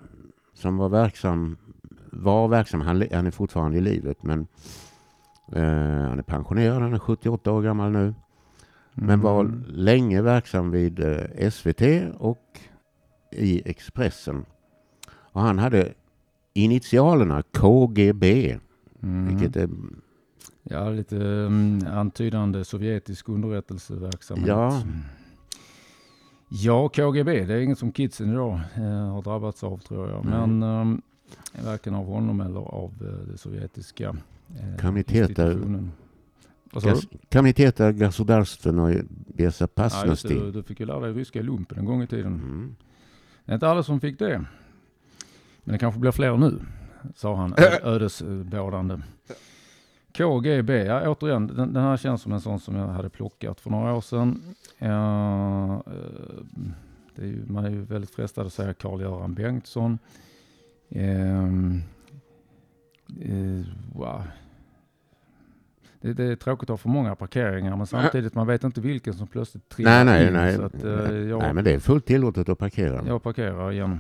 som 0.54 0.78
var 0.78 0.90
verksam, 0.90 1.58
var 2.12 2.48
verksam, 2.48 2.82
han, 2.82 3.04
han 3.12 3.28
är 3.28 3.32
fortfarande 3.32 3.78
i 3.78 3.82
livet, 3.82 4.24
men 4.24 4.48
eh, 5.54 6.10
han 6.10 6.20
är 6.20 6.24
pensionerad, 6.24 6.82
han 6.82 6.94
är 6.94 7.00
78 7.00 7.52
år 7.52 7.62
gammal 7.62 7.92
nu, 7.92 8.14
men 8.94 9.10
mm. 9.10 9.22
var 9.22 9.64
länge 9.68 10.22
verksam 10.22 10.72
vid 10.72 11.00
eh, 11.00 11.50
SVT 11.52 11.82
och 12.18 12.60
i 13.32 13.70
Expressen. 13.70 14.46
Och 15.12 15.42
han 15.42 15.60
hade 15.60 15.94
initialerna 16.54 17.44
KGB, 17.52 18.58
mm. 19.02 19.28
vilket 19.28 19.56
är 19.56 19.70
Ja, 20.64 20.90
lite 20.90 21.16
um, 21.16 21.88
antydande 21.88 22.66
sovjetisk 22.66 23.30
underrättelseverksamhet. 23.30 24.48
Ja. 24.48 24.82
Ja, 26.50 26.90
KGB, 26.90 27.46
det 27.46 27.54
är 27.54 27.60
inget 27.60 27.80
som 27.80 27.92
kidsen 27.92 28.32
idag 28.32 28.60
eh, 28.76 29.14
har 29.14 29.22
drabbats 29.22 29.64
av 29.64 29.78
tror 29.78 30.10
jag. 30.10 30.26
Mm. 30.26 30.60
Men 30.60 30.80
um, 30.82 31.02
varken 31.66 31.96
av 31.96 32.06
honom 32.06 32.42
eller 32.42 32.60
av 32.60 32.92
uh, 33.02 33.32
det 33.32 33.38
sovjetiska 33.38 34.16
eh, 34.84 34.98
institutionen. 34.98 35.92
Komiteta 37.33 37.93
государственной 37.93 39.07
безопасности. 39.11 40.33
Ja, 40.33 40.41
du, 40.41 40.53
du 40.53 40.63
fick 40.63 40.81
ju 40.81 40.87
lära 40.87 41.01
dig 41.01 41.13
ryska 41.13 41.39
i 41.39 41.43
lumpen 41.43 41.79
en 41.79 41.85
gång 41.85 42.03
i 42.03 42.07
tiden. 42.07 42.35
Mm. 42.35 42.77
Det 43.45 43.53
är 43.53 43.55
inte 43.55 43.69
alla 43.69 43.83
som 43.83 44.01
fick 44.01 44.19
det. 44.19 44.45
Men 45.65 45.73
det 45.73 45.79
kanske 45.79 46.01
blir 46.01 46.13
fler 46.13 46.37
nu, 46.37 46.61
sa 47.15 47.37
han 47.37 47.55
ödesbådande. 47.83 48.99
KGB, 50.13 50.85
ja 50.85 51.11
återigen, 51.11 51.47
den, 51.47 51.73
den, 51.73 51.83
här 51.83 51.97
känns 51.97 52.23
som 52.23 52.33
en 52.33 52.41
sån 52.41 52.61
som 52.61 52.77
jag 52.77 52.87
hade 52.87 53.09
plockat 53.09 53.61
för 53.61 53.71
några 53.71 53.95
år 53.95 54.01
sedan. 54.01 54.43
Uh, 54.83 55.81
är 57.19 57.27
ju, 57.27 57.45
man 57.47 57.65
är 57.65 57.71
ju 57.71 57.83
väldigt 57.83 58.11
frestad 58.11 58.47
att 58.47 58.53
säga 58.53 58.75
Carl-Göran 58.75 59.35
Bengtsson. 59.35 59.99
Uh, 60.97 61.45
uh, 63.25 63.67
wow. 63.95 64.23
Det, 66.02 66.14
det, 66.14 66.24
är 66.24 66.36
tråkigt 66.36 66.64
att 66.64 66.70
ha 66.70 66.78
för 66.78 66.90
många 66.90 67.16
parkeringar 67.16 67.76
men 67.78 67.88
samtidigt 67.88 68.36
man 68.36 68.48
vet 68.48 68.64
inte 68.64 68.82
vilken 68.82 69.14
som 69.14 69.28
plötsligt 69.28 69.70
trillar 69.70 70.06
nej, 70.06 70.06
nej, 70.06 70.28
in. 70.28 70.34
Nej, 70.34 70.56
så 70.56 70.64
att, 70.64 70.84
jag, 71.30 71.40
nej, 71.40 71.54
men 71.54 71.64
det 71.64 71.74
är 71.74 71.80
fullt 71.80 72.06
tillåtet 72.06 72.50
att 72.50 72.58
parkera. 72.58 73.04
Jag 73.08 73.24
parkerar 73.24 73.72
igen. 73.72 74.00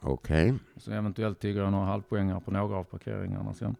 Okej. 0.00 0.44
Okay. 0.44 0.58
Så 0.76 0.92
eventuellt 0.92 1.40
tigger 1.40 1.62
jag 1.62 1.72
några 1.72 1.86
halvpoängar 1.86 2.40
på 2.40 2.50
några 2.50 2.76
av 2.76 2.84
parkeringarna 2.84 3.54
sen. 3.54 3.76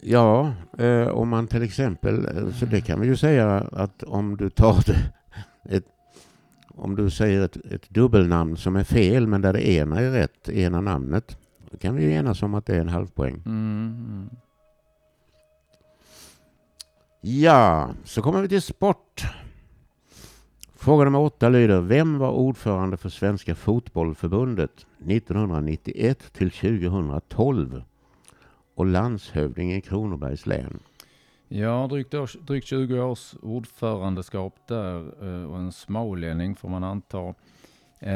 Ja, 0.00 0.52
eh, 0.78 1.08
om 1.08 1.28
man 1.28 1.46
till 1.46 1.62
exempel, 1.62 2.26
eh, 2.26 2.52
så 2.52 2.66
det 2.66 2.80
kan 2.80 3.00
vi 3.00 3.06
ju 3.06 3.16
säga 3.16 3.68
att 3.72 4.02
om 4.02 4.36
du 4.36 4.50
tar 4.50 4.84
ett, 5.64 5.86
om 6.68 6.96
du 6.96 7.10
säger 7.10 7.42
ett, 7.42 7.56
ett 7.56 7.90
dubbelnamn 7.90 8.56
som 8.56 8.76
är 8.76 8.84
fel 8.84 9.26
men 9.26 9.42
där 9.42 9.52
det 9.52 9.68
ena 9.68 10.00
är 10.00 10.10
rätt, 10.10 10.48
ena 10.48 10.80
namnet, 10.80 11.38
då 11.70 11.76
kan 11.76 11.96
vi 11.96 12.04
ju 12.04 12.12
enas 12.12 12.42
om 12.42 12.54
att 12.54 12.66
det 12.66 12.76
är 12.76 12.80
en 12.80 12.88
halvpoäng. 12.88 13.42
Mm. 13.46 14.30
Ja, 17.20 17.90
så 18.04 18.22
kommer 18.22 18.42
vi 18.42 18.48
till 18.48 18.62
sport. 18.62 19.22
Fråga 20.76 21.04
nummer 21.04 21.20
åtta 21.20 21.48
lyder, 21.48 21.80
vem 21.80 22.18
var 22.18 22.30
ordförande 22.30 22.96
för 22.96 23.08
Svenska 23.08 23.54
Fotbollförbundet 23.54 24.86
1991 25.06 26.32
till 26.32 26.50
2012 26.50 27.82
och 28.74 28.86
landshövding 28.86 29.72
i 29.72 29.80
Kronobergs 29.80 30.46
län? 30.46 30.78
Ja, 31.48 31.86
drygt, 31.90 32.14
år, 32.14 32.30
drygt 32.46 32.66
20 32.66 33.00
års 33.00 33.34
ordförandeskap 33.42 34.54
där 34.66 34.96
eh, 35.26 35.50
och 35.50 35.58
en 35.58 35.72
smålänning 35.72 36.56
får 36.56 36.68
man 36.68 36.84
anta. 36.84 37.34
Eh, 37.98 38.12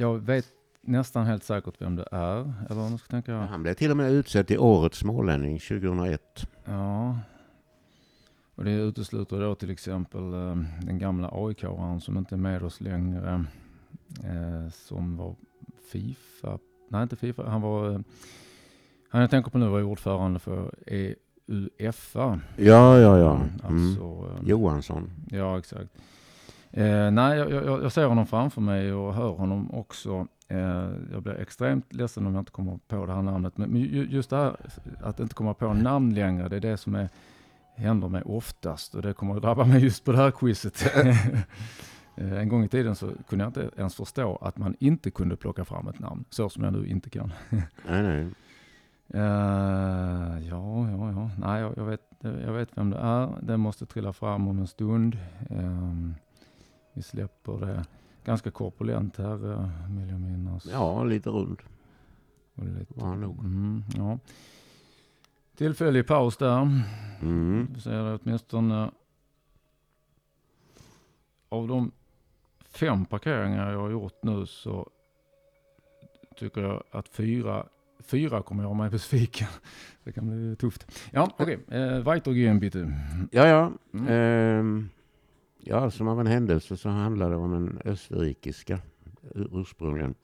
jag 0.00 0.18
vet 0.18 0.46
nästan 0.80 1.26
helt 1.26 1.44
säkert 1.44 1.74
vem 1.78 1.96
det 1.96 2.08
är. 2.12 2.52
Eller 2.70 2.90
nu 2.90 2.98
ska 2.98 3.08
tänka. 3.08 3.36
Han 3.36 3.62
blev 3.62 3.74
till 3.74 3.90
och 3.90 3.96
med 3.96 4.12
utsedd 4.12 4.46
till 4.46 4.58
årets 4.58 4.98
smålänning 4.98 5.58
2001. 5.58 6.46
Ja, 6.64 7.18
och 8.54 8.64
det 8.64 8.70
utesluter 8.70 9.40
då 9.40 9.54
till 9.54 9.70
exempel 9.70 10.34
eh, 10.34 10.56
den 10.82 10.98
gamla 10.98 11.28
aik 11.32 11.64
som 12.00 12.18
inte 12.18 12.34
är 12.34 12.36
med 12.36 12.62
oss 12.62 12.80
längre. 12.80 13.44
Eh, 14.24 14.70
som 14.72 15.16
var 15.16 15.34
Fifa, 15.92 16.58
nej 16.88 17.02
inte 17.02 17.16
Fifa, 17.16 17.48
han 17.48 17.60
var, 17.60 17.90
eh, 17.90 18.00
han 19.08 19.20
jag 19.20 19.30
tänker 19.30 19.50
på 19.50 19.58
nu 19.58 19.68
var 19.68 19.82
ordförande 19.82 20.38
för 20.38 20.74
EUFA. 20.86 22.40
Ja, 22.56 22.98
ja, 22.98 23.18
ja. 23.18 23.34
Mm. 23.36 23.50
Alltså, 23.62 24.04
mm. 24.04 24.46
Johansson. 24.46 25.10
Ja, 25.30 25.58
exakt. 25.58 25.90
Eh, 26.70 27.10
nej, 27.10 27.38
jag, 27.38 27.50
jag, 27.50 27.82
jag, 27.84 27.92
ser 27.92 28.06
honom 28.06 28.26
framför 28.26 28.60
mig 28.60 28.92
och 28.92 29.14
hör 29.14 29.30
honom 29.30 29.74
också. 29.74 30.26
Eh, 30.48 30.88
jag 31.12 31.22
blir 31.22 31.40
extremt 31.40 31.92
ledsen 31.92 32.26
om 32.26 32.34
jag 32.34 32.40
inte 32.40 32.52
kommer 32.52 32.78
på 32.88 33.06
det 33.06 33.12
här 33.12 33.22
namnet. 33.22 33.56
Men 33.56 33.76
just 34.10 34.30
det 34.30 34.36
här 34.36 34.56
att 35.02 35.20
inte 35.20 35.34
komma 35.34 35.54
på 35.54 35.72
namn 35.72 36.14
längre, 36.14 36.48
det 36.48 36.56
är 36.56 36.60
det 36.60 36.76
som 36.76 36.94
är 36.94 37.08
händer 37.74 38.08
mig 38.08 38.22
oftast 38.22 38.94
och 38.94 39.02
det 39.02 39.12
kommer 39.12 39.36
att 39.36 39.42
drabba 39.42 39.64
mig 39.64 39.82
just 39.82 40.04
på 40.04 40.12
det 40.12 40.18
här 40.18 40.30
quizet. 40.30 40.92
En 42.16 42.48
gång 42.48 42.64
i 42.64 42.68
tiden 42.68 42.96
så 42.96 43.10
kunde 43.28 43.44
jag 43.44 43.48
inte 43.48 43.70
ens 43.76 43.94
förstå 43.94 44.36
att 44.36 44.58
man 44.58 44.76
inte 44.78 45.10
kunde 45.10 45.36
plocka 45.36 45.64
fram 45.64 45.88
ett 45.88 45.98
namn, 45.98 46.24
så 46.30 46.48
som 46.48 46.64
jag 46.64 46.72
nu 46.72 46.86
inte 46.86 47.10
kan. 47.10 47.32
nej, 47.50 48.02
nej. 48.02 48.26
Uh, 49.14 50.48
ja, 50.48 50.90
ja, 50.90 51.12
ja. 51.12 51.30
Nej, 51.38 51.60
jag, 51.60 51.72
jag, 51.76 51.84
vet, 51.84 52.00
jag 52.20 52.52
vet 52.52 52.68
vem 52.78 52.90
det 52.90 52.96
är. 52.96 53.38
Det 53.42 53.56
måste 53.56 53.86
trilla 53.86 54.12
fram 54.12 54.48
om 54.48 54.58
en 54.58 54.66
stund. 54.66 55.18
Um, 55.50 56.14
vi 56.92 57.02
släpper 57.02 57.66
det. 57.66 57.84
Ganska 58.24 58.50
korpulent 58.50 59.16
här, 59.16 59.46
uh, 59.46 59.68
vill 59.98 60.08
jag 60.08 60.20
minnas. 60.20 60.66
Ja, 60.72 61.04
lite 61.04 61.30
rund. 61.30 61.62
lite, 62.54 62.94
var 62.94 63.16
nog. 63.16 63.38
Mm, 63.38 63.84
ja. 63.96 64.18
Tillfällig 65.56 66.06
paus 66.06 66.36
där. 66.36 66.82
Mm. 67.22 67.68
Vi 67.74 67.90
det 67.90 68.18
åtminstone 68.22 68.90
av 71.48 71.68
de 71.68 71.92
fem 72.60 73.04
parkeringar 73.04 73.72
jag 73.72 73.80
har 73.80 73.90
gjort 73.90 74.22
nu 74.22 74.46
så 74.46 74.90
tycker 76.36 76.60
jag 76.60 76.82
att 76.90 77.08
fyra, 77.08 77.66
fyra 78.04 78.42
kommer 78.42 78.62
göra 78.62 78.74
mig 78.74 78.90
besviken. 78.90 79.48
Det 80.04 80.12
kan 80.12 80.26
bli 80.26 80.56
tufft. 80.56 81.00
Ja, 81.10 81.30
okej. 81.38 81.58
Okay. 81.66 81.78
Eh, 81.78 82.00
weitergehen 82.00 82.60
bitte. 82.60 82.92
Ja, 83.30 83.46
ja. 83.46 83.72
Mm. 83.92 84.08
Eh, 84.08 84.84
ja, 85.58 85.90
som 85.90 86.08
av 86.08 86.20
en 86.20 86.26
händelse 86.26 86.76
så 86.76 86.88
handlar 86.88 87.30
det 87.30 87.36
om 87.36 87.52
en 87.52 87.80
österrikiska 87.84 88.78
ursprungligen. 89.34 90.14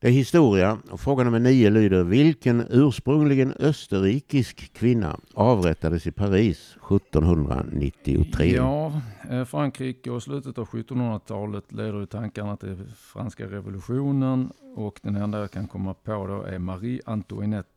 Det 0.00 0.08
är 0.08 0.12
historia 0.12 0.78
och 0.90 1.00
fråga 1.00 1.24
nummer 1.24 1.38
nio 1.38 1.70
lyder 1.70 2.04
vilken 2.04 2.66
ursprungligen 2.70 3.52
österrikisk 3.52 4.72
kvinna 4.72 5.20
avrättades 5.34 6.06
i 6.06 6.12
Paris 6.12 6.76
1793? 6.90 8.54
Ja, 8.56 9.00
eh, 9.30 9.44
Frankrike 9.44 10.10
och 10.10 10.22
slutet 10.22 10.58
av 10.58 10.68
1700-talet 10.68 11.72
leder 11.72 12.00
ju 12.00 12.06
tankarna 12.06 12.56
till 12.56 12.84
franska 12.96 13.46
revolutionen 13.46 14.52
och 14.76 15.00
den 15.02 15.16
enda 15.16 15.40
jag 15.40 15.50
kan 15.50 15.68
komma 15.68 15.94
på 15.94 16.26
då 16.26 16.42
är 16.42 16.58
Marie 16.58 17.00
Antoinette. 17.06 17.68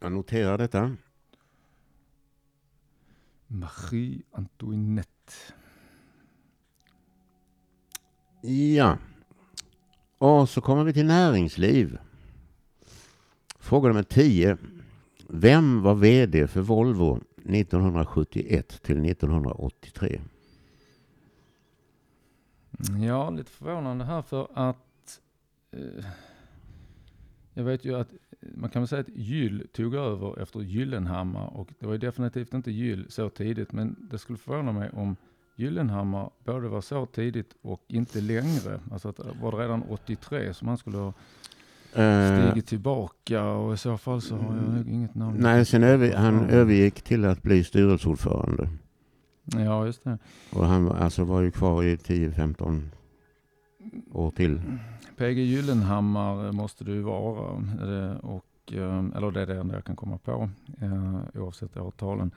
Jag 0.00 0.12
noterar 0.12 0.58
detta. 0.58 0.96
Marie 3.46 4.22
Antoinette. 4.32 5.32
Ja, 8.74 8.98
och 10.20 10.48
så 10.48 10.60
kommer 10.60 10.84
vi 10.84 10.92
till 10.92 11.06
näringsliv. 11.06 11.98
Fråga 13.58 13.88
nummer 13.88 14.02
10. 14.02 14.56
Vem 15.28 15.82
var 15.82 15.94
VD 15.94 16.46
för 16.46 16.60
Volvo 16.60 17.20
1971 17.36 18.82
till 18.82 19.04
1983? 19.04 20.20
Mm, 22.88 23.02
ja, 23.02 23.30
lite 23.30 23.50
förvånande 23.50 24.04
här 24.04 24.22
för 24.22 24.48
att 24.54 25.20
eh, 25.70 26.04
jag 27.54 27.64
vet 27.64 27.84
ju 27.84 27.96
att 27.96 28.12
eh, 28.12 28.48
man 28.54 28.70
kan 28.70 28.82
väl 28.82 28.88
säga 28.88 29.00
att 29.00 29.08
Gyll 29.08 29.66
tog 29.72 29.94
över 29.94 30.42
efter 30.42 30.60
Gyllenhammar 30.60 31.56
och 31.56 31.68
det 31.78 31.86
var 31.86 31.92
ju 31.92 31.98
definitivt 31.98 32.54
inte 32.54 32.70
Gyll 32.70 33.06
så 33.08 33.28
tidigt 33.28 33.72
men 33.72 34.08
det 34.10 34.18
skulle 34.18 34.38
förvåna 34.38 34.72
mig 34.72 34.90
om 34.90 35.16
Gyllenhammar 35.60 36.30
både 36.44 36.68
var 36.68 36.80
så 36.80 37.06
tidigt 37.06 37.54
och 37.62 37.82
inte 37.88 38.20
längre. 38.20 38.80
Alltså 38.92 39.08
att 39.08 39.20
var 39.42 39.52
det 39.52 39.58
redan 39.58 39.82
83 39.82 40.54
som 40.54 40.68
han 40.68 40.78
skulle 40.78 40.96
ha 40.98 41.12
Eh, 41.94 42.48
stigit 42.50 42.66
tillbaka 42.66 43.44
och 43.44 43.74
i 43.74 43.76
så 43.76 43.98
fall 43.98 44.20
så 44.22 44.36
har 44.36 44.56
jag 44.56 44.74
nog 44.74 44.88
inget 44.88 45.14
namn. 45.14 45.36
nej, 45.40 45.64
sen 45.64 45.82
över, 45.82 46.14
han 46.14 46.44
övergick 46.50 47.02
till 47.02 47.24
att 47.24 47.42
bli 47.42 47.64
styrelseordförande. 47.64 48.68
Ja, 49.44 49.86
just 49.86 50.04
det. 50.04 50.18
Och 50.52 50.66
han 50.66 50.84
var- 50.84 50.96
alltså, 50.96 51.24
var 51.24 51.40
ju 51.40 51.50
kvar 51.50 51.82
i 51.82 51.96
10-15 51.96 52.90
år 54.12 54.30
till. 54.30 54.60
PG 55.16 55.38
Gyllenhammar 55.44 56.52
måste 56.52 56.84
ju 56.84 57.00
vara. 57.02 57.56
eh, 57.82 58.16
Och, 58.16 58.72
eh, 58.72 59.04
eller 59.16 59.30
det 59.30 59.40
är 59.42 59.46
det 59.46 59.56
enda 59.60 59.74
jag 59.74 59.84
kan 59.84 59.96
komma 59.96 60.18
på, 60.18 60.48
oavsett 61.34 61.76
årtalen. 61.76 62.30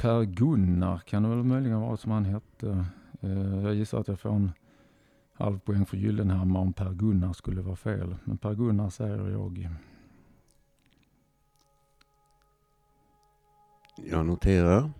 Per 0.00 0.24
Gunnar 0.24 0.98
kan 0.98 1.22
det 1.22 1.28
väl 1.28 1.42
möjligen 1.42 1.80
vara 1.80 1.96
som 1.96 2.10
han 2.10 2.24
hette. 2.24 2.84
Eh, 3.20 3.64
Jag 3.64 3.74
gissar 3.74 4.00
att 4.00 4.08
jag 4.08 4.20
får 4.20 4.30
en 4.30 4.52
halv 5.32 5.58
poäng 5.58 5.86
för 5.86 5.96
Gyllenhammar 5.96 6.60
om 6.60 6.72
Per 6.72 6.92
Gunnar 6.92 7.32
skulle 7.32 7.62
vara 7.62 7.76
fel. 7.76 8.16
Men 8.24 8.38
Per 8.38 8.54
Gunnar 8.54 8.90
säger 8.90 9.28
jag. 9.30 9.68
Jag 13.96 14.26
noterar. 14.26 14.90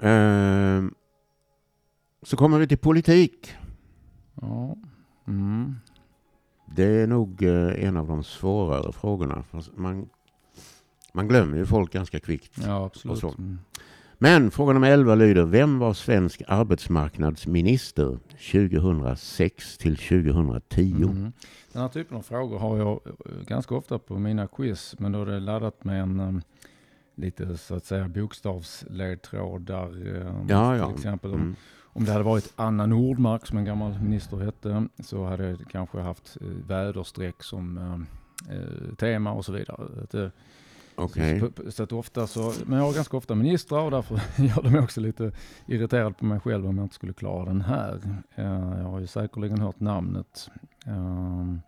Ehm, 0.00 0.94
så 2.22 2.36
kommer 2.36 2.58
vi 2.58 2.68
till 2.68 2.78
politik. 2.78 3.54
Ja. 4.34 4.76
Mm. 5.26 5.74
Det 6.66 6.84
är 6.84 7.06
nog 7.06 7.42
eh, 7.42 7.84
en 7.84 7.96
av 7.96 8.06
de 8.06 8.24
svårare 8.24 8.92
frågorna. 8.92 9.44
Man, 9.74 10.08
man 11.16 11.28
glömmer 11.28 11.56
ju 11.56 11.66
folk 11.66 11.92
ganska 11.92 12.20
kvickt. 12.20 12.52
Ja, 12.66 12.84
absolut. 12.86 13.22
Mm. 13.38 13.58
Men 14.18 14.50
fråga 14.50 14.72
nummer 14.72 14.90
11 14.90 15.14
lyder, 15.14 15.44
vem 15.44 15.78
var 15.78 15.94
svensk 15.94 16.42
arbetsmarknadsminister 16.48 18.18
2006 18.52 19.78
till 19.78 19.96
2010? 19.96 21.02
Mm. 21.02 21.32
Den 21.72 21.82
här 21.82 21.88
typen 21.88 22.16
av 22.16 22.22
frågor 22.22 22.58
har 22.58 22.76
jag 22.78 23.00
eh, 23.06 23.46
ganska 23.46 23.74
ofta 23.74 23.98
på 23.98 24.18
mina 24.18 24.46
quiz, 24.46 24.94
men 24.98 25.12
då 25.12 25.22
är 25.22 25.26
det 25.26 25.40
laddat 25.40 25.84
med 25.84 26.02
en 26.02 26.20
um, 26.20 26.42
lite 27.14 27.56
så 27.56 27.74
att 27.74 27.84
säga 27.84 28.08
bokstavsledtrådar. 28.08 29.88
Um, 30.06 30.46
Ja, 30.48 30.76
ja. 30.76 30.86
Till 30.86 30.94
exempel 30.96 31.30
om, 31.34 31.40
Mm. 31.40 31.56
om 31.84 32.04
det 32.04 32.12
hade 32.12 32.24
varit 32.24 32.52
Anna 32.56 32.86
Nordmark 32.86 33.46
som 33.46 33.58
en 33.58 33.64
gammal 33.64 33.98
minister 34.02 34.36
hette, 34.36 34.88
så 35.04 35.24
hade 35.24 35.46
jag 35.48 35.58
kanske 35.70 36.00
haft 36.00 36.36
eh, 36.40 36.46
väderstreck 36.46 37.42
som 37.42 37.78
um, 37.78 38.06
eh, 38.50 38.94
tema 38.94 39.32
och 39.32 39.44
så 39.44 39.52
vidare. 39.52 39.86
Att, 40.02 40.32
Okej. 40.96 41.40
så, 41.40 41.70
så 41.70 41.82
att 41.82 41.92
ofta 41.92 42.26
så, 42.26 42.52
men 42.66 42.78
jag 42.78 42.86
har 42.86 42.94
ganska 42.94 43.16
ofta 43.16 43.34
ministrar 43.34 43.80
och 43.80 43.90
därför 43.90 44.14
gör 44.36 44.62
det 44.62 44.70
mig 44.70 44.80
också 44.80 45.00
lite 45.00 45.32
irriterad 45.66 46.16
på 46.16 46.24
mig 46.24 46.40
själv 46.40 46.66
om 46.66 46.78
jag 46.78 46.84
inte 46.84 46.94
skulle 46.94 47.12
klara 47.12 47.44
den 47.44 47.60
här. 47.60 48.00
Eh, 48.34 48.44
Jag 48.78 48.88
har 48.88 49.00
ju 49.00 49.06
säkerligen 49.06 49.58
hört 49.60 49.80
namnet. 49.80 50.50
Ehm, 50.86 51.60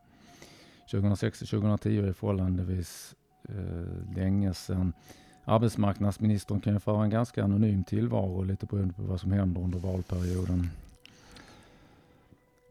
2006 0.90 1.38
till 1.38 1.48
2010 1.48 2.08
är 2.08 2.12
förhållandevis 2.12 3.14
eh, 3.48 4.16
länge 4.16 4.54
sedan. 4.54 4.92
Arbetsmarknadsministern 5.44 6.60
kan 6.60 6.72
ju 6.72 6.80
föra 6.80 7.04
en 7.04 7.10
ganska 7.10 7.44
anonym 7.44 7.84
tillvaro 7.84 8.42
lite 8.42 8.66
beroende 8.66 8.94
på 8.94 9.02
vad 9.02 9.20
som 9.20 9.32
händer 9.32 9.60
under 9.60 9.78
valperioden. 9.78 10.70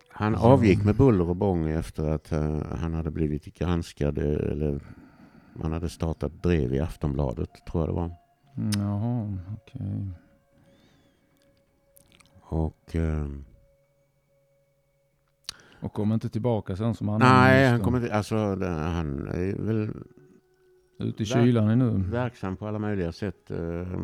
Han 0.09 0.35
avgick 0.35 0.83
med 0.83 0.95
buller 0.95 1.29
och 1.29 1.35
bång 1.35 1.69
efter 1.69 2.09
att 2.09 2.31
eh, 2.31 2.61
han 2.79 2.93
hade 2.93 3.11
blivit 3.11 3.45
granskad 3.45 4.17
eller 4.17 4.79
man 5.57 5.71
hade 5.71 5.89
startat 5.89 6.41
brev 6.41 6.73
i 6.73 6.79
Aftonbladet 6.79 7.49
tror 7.71 7.81
jag 7.83 7.89
det 7.89 7.93
var. 7.93 8.11
Mm, 8.57 8.71
Jaha, 8.77 9.37
okej. 9.61 10.07
Och 12.41 12.95
eh, 12.95 13.27
Och 15.79 15.93
kom 15.93 16.11
inte 16.13 16.29
tillbaka 16.29 16.75
sen 16.75 16.95
som 16.95 17.07
han 17.07 17.19
nej, 17.19 17.67
han 17.69 17.79
kommer 17.81 17.99
inte, 18.01 18.13
alltså 18.15 18.55
det- 18.55 18.67
han 18.67 19.27
är 19.27 19.55
väl 19.55 19.89
Ute 20.99 21.23
i 21.23 21.25
Verk- 21.25 21.33
kylan 21.43 21.79
nu. 21.79 21.89
verksam 22.11 22.57
på 22.57 22.67
alla 22.67 22.79
möjliga 22.79 23.11
sätt 23.11 23.51
eh, 23.51 23.99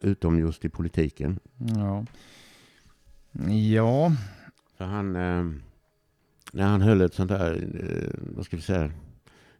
utom 0.00 0.38
just 0.38 0.64
i 0.64 0.68
politiken. 0.68 1.38
Ja. 1.76 2.04
Ja, 3.50 4.12
För 4.76 4.84
han, 4.84 5.16
eh, 5.16 5.44
när 6.52 6.64
han 6.66 6.80
höll 6.80 7.00
ett 7.00 7.14
sånt 7.14 7.28
där, 7.30 7.54
eh, 7.54 8.10
vad 8.36 8.44
ska 8.44 8.56
vi 8.56 8.62
säga, 8.62 8.90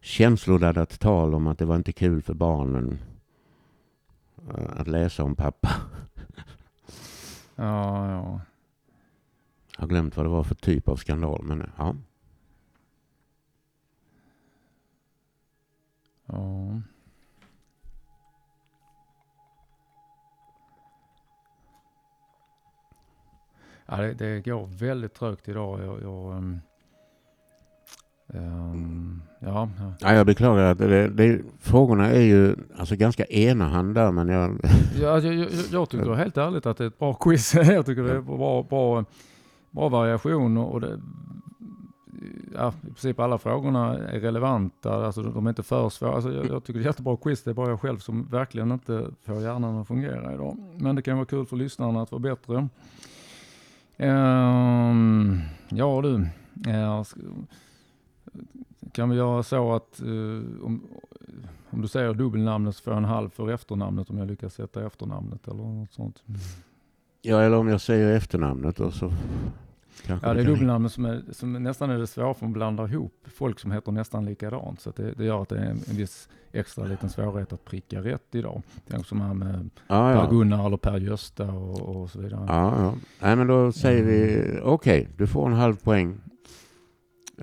känsloladdat 0.05 0.99
tal 0.99 1.35
om 1.35 1.47
att 1.47 1.57
det 1.57 1.65
var 1.65 1.75
inte 1.75 1.91
kul 1.91 2.21
för 2.21 2.33
barnen 2.33 2.99
eh, 4.49 4.79
att 4.79 4.87
läsa 4.87 5.23
om 5.23 5.35
pappa. 5.35 5.69
ja, 7.55 8.11
ja. 8.11 8.41
Jag 9.75 9.81
har 9.81 9.87
glömt 9.87 10.17
vad 10.17 10.25
det 10.25 10.29
var 10.29 10.43
för 10.43 10.55
typ 10.55 10.87
av 10.87 10.95
skandal, 10.95 11.43
men 11.43 11.61
eh, 11.61 11.67
ja. 11.77 11.95
ja. 16.25 16.81
Ja, 23.85 23.97
det, 23.97 24.13
det 24.13 24.41
går 24.41 24.67
väldigt 24.67 25.13
trögt 25.13 25.47
idag. 25.47 25.83
Jag, 25.83 26.01
jag, 26.01 26.59
ehm, 28.37 29.21
ja, 29.39 29.69
ja. 29.79 29.93
ja 29.99 30.13
jag 30.13 30.25
beklagar 30.25 30.63
att 30.63 30.77
det, 30.77 31.07
det, 31.07 31.41
frågorna 31.59 32.07
är 32.09 32.21
ju 32.21 32.55
alltså 32.77 32.95
ganska 32.95 33.25
enahanda, 33.25 34.11
men 34.11 34.27
jag, 34.27 34.59
Ja, 35.01 35.09
alltså, 35.09 35.29
jag, 35.29 35.37
jag, 35.51 35.51
jag 35.71 35.89
tycker 35.89 36.13
helt 36.13 36.37
ärligt 36.37 36.65
att 36.65 36.77
det 36.77 36.83
är 36.83 36.87
ett 36.87 36.99
bra 36.99 37.13
quiz. 37.13 37.53
jag 37.55 37.85
tycker 37.85 38.03
det 38.03 38.11
är 38.15 38.21
bra, 38.21 38.63
bra, 38.63 39.05
bra 39.71 39.89
variation 39.89 40.57
och 40.57 40.81
det, 40.81 40.99
ja, 42.55 42.73
i 42.81 42.85
princip 42.87 43.19
alla 43.19 43.37
frågorna 43.37 43.97
är 43.97 44.19
relevanta. 44.19 45.05
Alltså, 45.05 45.21
de 45.21 45.45
är 45.45 45.49
inte 45.49 45.63
för 45.63 45.89
svåra. 45.89 46.13
Alltså, 46.15 46.33
jag, 46.33 46.45
jag 46.45 46.63
tycker 46.63 46.79
det 46.79 46.85
är 46.85 46.89
ett 46.89 46.95
jättebra 46.95 47.17
quiz. 47.17 47.43
Det 47.43 47.49
är 47.49 47.53
bara 47.53 47.69
jag 47.69 47.81
själv 47.81 47.97
som 47.97 48.27
verkligen 48.31 48.71
inte 48.71 49.07
får 49.25 49.41
hjärnan 49.41 49.77
att 49.77 49.87
fungera 49.87 50.33
idag. 50.33 50.57
Men 50.77 50.95
det 50.95 51.01
kan 51.01 51.15
vara 51.17 51.25
kul 51.25 51.45
för 51.45 51.55
lyssnarna 51.55 52.01
att 52.01 52.11
vara 52.11 52.19
bättre. 52.19 52.67
Ehm, 53.97 55.39
ja 55.69 56.01
du, 56.03 56.27
ja, 56.53 57.03
sk- 57.03 57.45
kan 58.91 59.09
vi 59.09 59.15
göra 59.15 59.43
så 59.43 59.73
att 59.73 60.01
eh, 60.01 60.07
om, 60.65 60.87
om 61.69 61.81
du 61.81 61.87
säger 61.87 62.13
dubbelnamnet 62.13 62.75
så 62.75 62.83
får 62.83 62.93
jag 62.93 62.97
en 62.97 63.05
halv 63.05 63.29
för 63.29 63.51
efternamnet 63.51 64.09
om 64.09 64.17
jag 64.17 64.27
lyckas 64.27 64.53
sätta 64.53 64.85
efternamnet 64.85 65.47
eller 65.47 65.63
något 65.63 65.93
sånt. 65.93 66.23
ja, 67.21 67.41
eller 67.41 67.57
om 67.57 67.67
jag 67.67 67.81
säger 67.81 68.17
efternamnet 68.17 68.79
och 68.79 68.93
så 68.93 69.11
kanske 70.05 70.27
Ja, 70.27 70.33
det 70.33 70.41
är 70.41 70.45
dubbelnamnet 70.45 70.91
som, 70.91 71.05
är, 71.05 71.21
som 71.31 71.53
nästan 71.53 71.89
är 71.89 71.97
det 71.97 72.07
svåra 72.07 72.33
för 72.33 72.45
man 72.45 72.53
blandar 72.53 72.93
ihop 72.93 73.13
folk 73.25 73.59
som 73.59 73.71
heter 73.71 73.91
nästan 73.91 74.25
likadant. 74.25 74.81
Så 74.81 74.91
det, 74.95 75.11
det 75.11 75.25
gör 75.25 75.41
att 75.41 75.49
det 75.49 75.57
är 75.57 75.65
en, 75.65 75.81
en 75.89 75.95
viss 75.97 76.29
extra 76.51 76.85
liten 76.85 77.09
svårighet 77.09 77.53
att 77.53 77.65
pricka 77.65 78.01
rätt 78.01 78.35
idag. 78.35 78.61
Tänk 78.87 79.05
som 79.05 79.21
här 79.21 79.33
med 79.33 79.69
Ja, 79.87 80.11
ja. 80.13 80.21
Per-Gunnar 80.21 80.65
eller 80.65 80.77
Per-Gösta 80.77 81.51
och, 81.51 81.81
och 81.81 82.09
så 82.09 82.19
vidare. 82.19 82.45
Ja, 82.47 82.83
ja. 82.83 82.93
Nej, 83.21 83.35
men 83.35 83.47
då 83.47 83.71
säger 83.71 84.03
vi 84.03 84.59
okej, 84.63 85.07
du 85.17 85.27
får 85.27 85.47
en 85.47 85.53
halv 85.53 85.75
poäng 85.75 86.17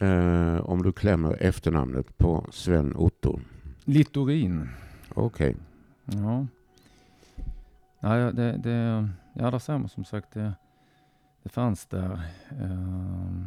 eh, 0.01 0.57
om 0.61 0.83
du 0.83 0.93
klämmer 0.93 1.37
efternamnet 1.43 2.19
på 2.19 2.47
Sven 2.51 2.97
Otto. 2.97 3.41
Littorin. 3.85 4.69
Okej. 5.15 5.57
Ja. 6.05 6.47
Ja, 8.01 8.19
ja, 8.19 8.33
det, 8.33 8.57
det, 8.57 9.09
ja, 9.35 9.51
där 9.51 9.59
ser 9.59 9.79
man 9.79 9.89
som 9.89 10.05
sagt. 10.05 10.33
Det, 10.33 10.53
det 11.43 11.49
fanns 11.49 11.87
där. 11.87 12.21
ehm, 12.61 13.47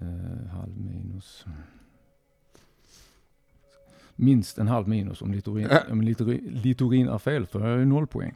eh, 0.00 0.48
halv 0.50 0.76
minus. 0.80 1.44
Minst 4.16 4.58
en 4.58 4.68
halv 4.68 4.88
minus 4.88 5.22
om 5.22 5.32
Littorin, 5.32 5.66
Äh. 5.70 5.78
om 5.92 6.00
Littorin, 6.00 6.44
Littorin 6.64 7.08
är 7.08 7.18
fel 7.18 7.46
för 7.46 7.68
jag 7.70 7.80
är 7.80 7.84
noll 7.84 8.06
poäng. 8.06 8.34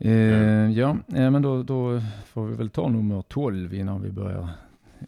Eh, 0.00 0.70
ja, 0.70 0.96
eh, 1.14 1.30
men 1.30 1.42
då, 1.42 1.62
då 1.62 2.00
får 2.26 2.46
vi 2.46 2.54
väl 2.56 2.70
ta 2.70 2.88
nummer 2.88 3.22
12 3.22 3.74
innan 3.74 4.02
vi 4.02 4.12
börjar 4.12 4.48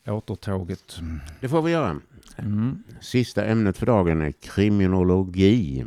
återtåget. 0.07 1.01
Det 1.41 1.49
får 1.49 1.63
vi 1.63 1.71
göra. 1.71 2.01
Mm. 2.37 2.83
Sista 3.01 3.45
ämnet 3.45 3.79
för 3.79 3.87
dagen 3.87 4.23
är 4.23 4.33
kriminologi. 4.33 5.87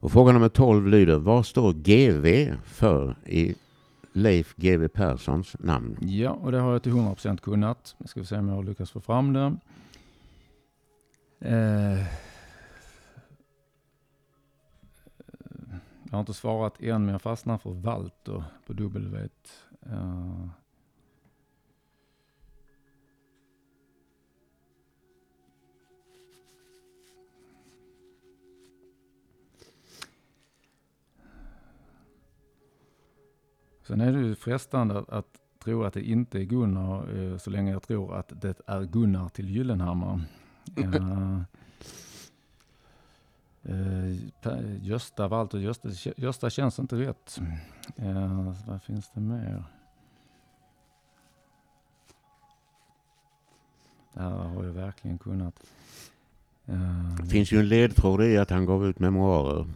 Och 0.00 0.12
fråga 0.12 0.32
nummer 0.32 0.48
12 0.48 0.88
lyder, 0.88 1.18
vad 1.18 1.46
står 1.46 1.72
GV 1.72 2.54
för 2.64 3.16
i 3.26 3.54
Leif 4.12 4.54
GW 4.56 4.88
Perssons 4.88 5.56
namn? 5.58 5.96
Ja, 6.00 6.30
och 6.30 6.52
det 6.52 6.58
har 6.58 6.72
jag 6.72 6.82
till 6.82 6.92
100% 6.92 7.36
kunnat. 7.40 7.94
Nu 7.98 8.06
ska 8.06 8.20
vi 8.20 8.26
se 8.26 8.36
om 8.36 8.48
jag 8.48 8.64
lyckas 8.64 8.90
få 8.90 9.00
fram 9.00 9.32
det. 9.32 9.56
Eh, 11.40 11.98
jag 16.02 16.12
har 16.12 16.20
inte 16.20 16.34
svarat 16.34 16.82
än, 16.82 17.04
men 17.04 17.12
jag 17.12 17.22
fastnar 17.22 17.58
för 17.58 17.70
Walter 17.70 18.44
på 18.66 18.72
W. 18.72 19.28
Eh, 19.86 20.46
Sen 33.86 34.00
är 34.00 34.12
det 34.12 34.18
ju 34.18 34.34
frestande 34.34 34.98
att, 34.98 35.10
att 35.10 35.40
tro 35.64 35.84
att 35.84 35.94
det 35.94 36.02
inte 36.02 36.38
är 36.38 36.44
Gunnar 36.44 37.18
eh, 37.18 37.38
så 37.38 37.50
länge 37.50 37.72
jag 37.72 37.82
tror 37.82 38.14
att 38.14 38.32
det 38.40 38.60
är 38.66 38.82
Gunnar 38.84 39.28
till 39.28 39.50
Gyllenhammar. 39.50 40.20
Eh, 43.68 44.16
Per- 44.42 44.78
Gösta, 44.82 45.28
Walter, 45.28 45.58
Gösta, 45.58 45.88
Gösta 46.16 46.50
känns 46.50 46.78
inte 46.78 46.96
rätt. 46.96 47.40
Eh, 47.96 48.54
vad 48.66 48.82
finns 48.82 49.10
det 49.14 49.20
mer? 49.20 49.64
Det 54.14 54.20
här 54.20 54.30
har 54.30 54.64
jag 54.64 54.72
verkligen 54.72 55.18
kunnat. 55.18 55.62
Det 57.20 57.26
finns 57.26 57.52
ju 57.52 57.58
en 57.58 57.68
ledtråd 57.68 58.22
i 58.22 58.38
att 58.38 58.50
han 58.50 58.66
gav 58.66 58.86
ut 58.86 58.98
memoarer 58.98 59.66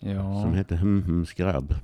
ja. 0.00 0.42
som 0.42 0.54
hette 0.54 0.76
Hm 0.76 1.02
Hms 1.02 1.32
grabb. 1.32 1.74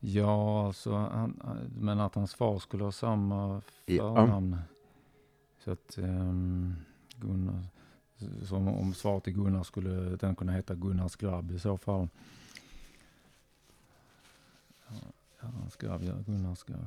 Ja, 0.00 0.66
alltså, 0.66 0.94
han, 0.94 1.40
han- 1.44 1.70
men 1.78 2.00
att 2.00 2.14
hans 2.14 2.34
far 2.34 2.58
skulle 2.58 2.84
ha 2.84 2.92
samma 2.92 3.62
Ja. 3.86 4.14
förnamn. 4.14 4.56
Så 5.64 5.70
att 5.70 5.98
um, 5.98 6.76
Gunnar, 7.16 7.64
som 8.44 8.68
om 8.68 8.94
svaret 8.94 9.24
till 9.24 9.32
Gunnar 9.32 9.62
skulle 9.62 10.16
den 10.16 10.36
kunna 10.36 10.52
heta 10.52 10.74
Gunnars 10.74 11.16
grabb 11.16 11.50
i 11.50 11.58
så 11.58 11.78
fall. 11.78 12.08
Ja, 14.88 14.94
Herrans 15.38 15.76
grabb, 15.76 16.02
ja, 16.02 16.14
Gunnars 16.26 16.62
grabb. 16.62 16.86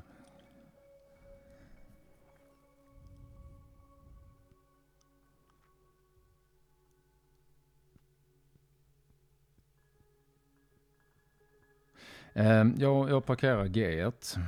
Jag, 12.78 13.10
jag 13.10 13.26
parkerar 13.26 13.66
G1. 13.66 14.40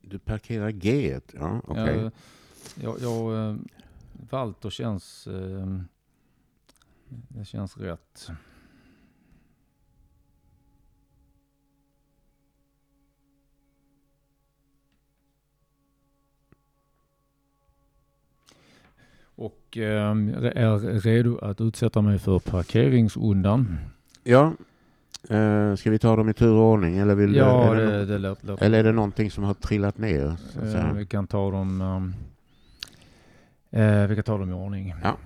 Du 0.00 0.18
parkerar 0.18 0.70
G. 0.70 1.20
Ja, 1.32 1.60
okej. 1.64 1.96
Jag, 1.96 2.12
jag, 2.82 3.00
jag, 3.00 3.48
eh, 3.50 3.56
Walter 4.30 4.70
känns, 4.70 5.26
eh, 5.26 5.80
det 7.08 7.44
känns 7.44 7.76
rätt. 7.76 8.28
Och 19.34 19.78
eh, 19.78 20.10
är 20.10 21.00
redo 21.00 21.38
att 21.38 21.60
utsätta 21.60 22.02
mig 22.02 22.18
för 22.18 22.38
parkeringsundan. 22.38 23.78
Ja. 24.22 24.52
Eh, 25.30 25.74
ska 25.74 25.90
vi 25.90 25.98
ta 25.98 26.16
dem 26.16 26.28
i 26.28 26.34
tur 26.34 26.52
och 26.52 26.64
ordning? 26.64 26.98
Eller, 26.98 27.14
vill 27.14 27.34
Ja, 27.34 27.74
är 27.74 27.80
det, 27.80 27.98
det, 27.98 28.04
det 28.06 28.18
låter... 28.18 28.64
eller 28.64 28.78
är 28.78 28.84
det 28.84 28.92
någonting 28.92 29.30
som 29.30 29.44
har 29.44 29.54
trillat 29.54 29.98
ner? 29.98 30.36
Säga? 30.52 30.92
vi 30.92 31.06
kan 31.06 31.26
ta 31.26 31.50
dem 31.50 31.80
um, 31.80 32.14
eh, 33.70 34.06
vi 34.06 34.14
kan 34.14 34.24
ta 34.24 34.38
dem 34.38 34.50
i 34.50 34.52
ordning. 34.52 34.94
Ja. 35.02 35.16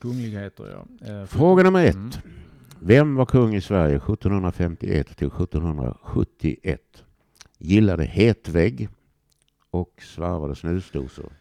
Kungligheter 0.00 0.64
ja. 0.70 1.08
Eh, 1.12 1.26
Fråga 1.26 1.62
nummer 1.62 1.84
ett. 1.84 1.94
Mm. 1.94 2.10
Vem 2.80 3.14
var 3.14 3.26
kung 3.26 3.54
i 3.54 3.60
Sverige 3.60 3.96
1751 3.96 5.16
till 5.16 5.26
1771? 5.26 6.80
Gillade 7.58 8.04
hetvägg 8.04 8.88
och 9.70 10.02
svarvade 10.02 10.54
snusdosor. 10.54 11.32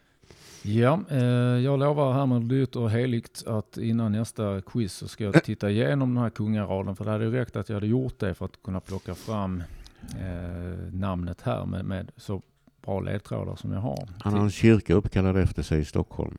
Ja, 0.64 1.00
eh, 1.10 1.20
jag 1.64 1.80
lovar 1.80 2.14
härmed 2.14 2.42
dyrt 2.42 2.76
och 2.76 2.92
heligt 2.92 3.44
att 3.48 3.78
innan 3.78 4.12
nästa 4.12 4.62
quiz 4.62 4.94
så 4.94 5.08
ska 5.08 5.24
jag 5.24 5.44
titta 5.44 5.70
igenom 5.70 6.14
den 6.14 6.24
här 6.24 6.30
kungaraden. 6.30 6.96
För 6.96 7.06
det 7.06 7.12
hade 7.12 7.32
räckt 7.32 7.56
att 7.56 7.70
jag 7.70 7.76
hade 7.76 7.88
gjort 7.88 8.20
det 8.20 8.34
för 8.34 8.46
att 8.46 8.64
kunna 8.64 8.80
plocka 8.80 9.16
fram 9.16 9.64
eh, 10.20 10.94
namnet 10.94 11.42
här 11.42 11.66
med, 11.66 11.86
med 11.86 12.12
så 12.18 12.42
bra 12.82 13.00
ledtrådar 13.00 13.56
som 13.56 13.72
jag 13.72 13.80
har. 13.80 14.10
Han 14.20 14.34
har 14.34 14.42
en 14.42 14.52
kyrka 14.52 14.94
uppkallad 14.94 15.38
efter 15.38 15.64
sig 15.64 15.80
i 15.80 15.86
Stockholm. 15.86 16.38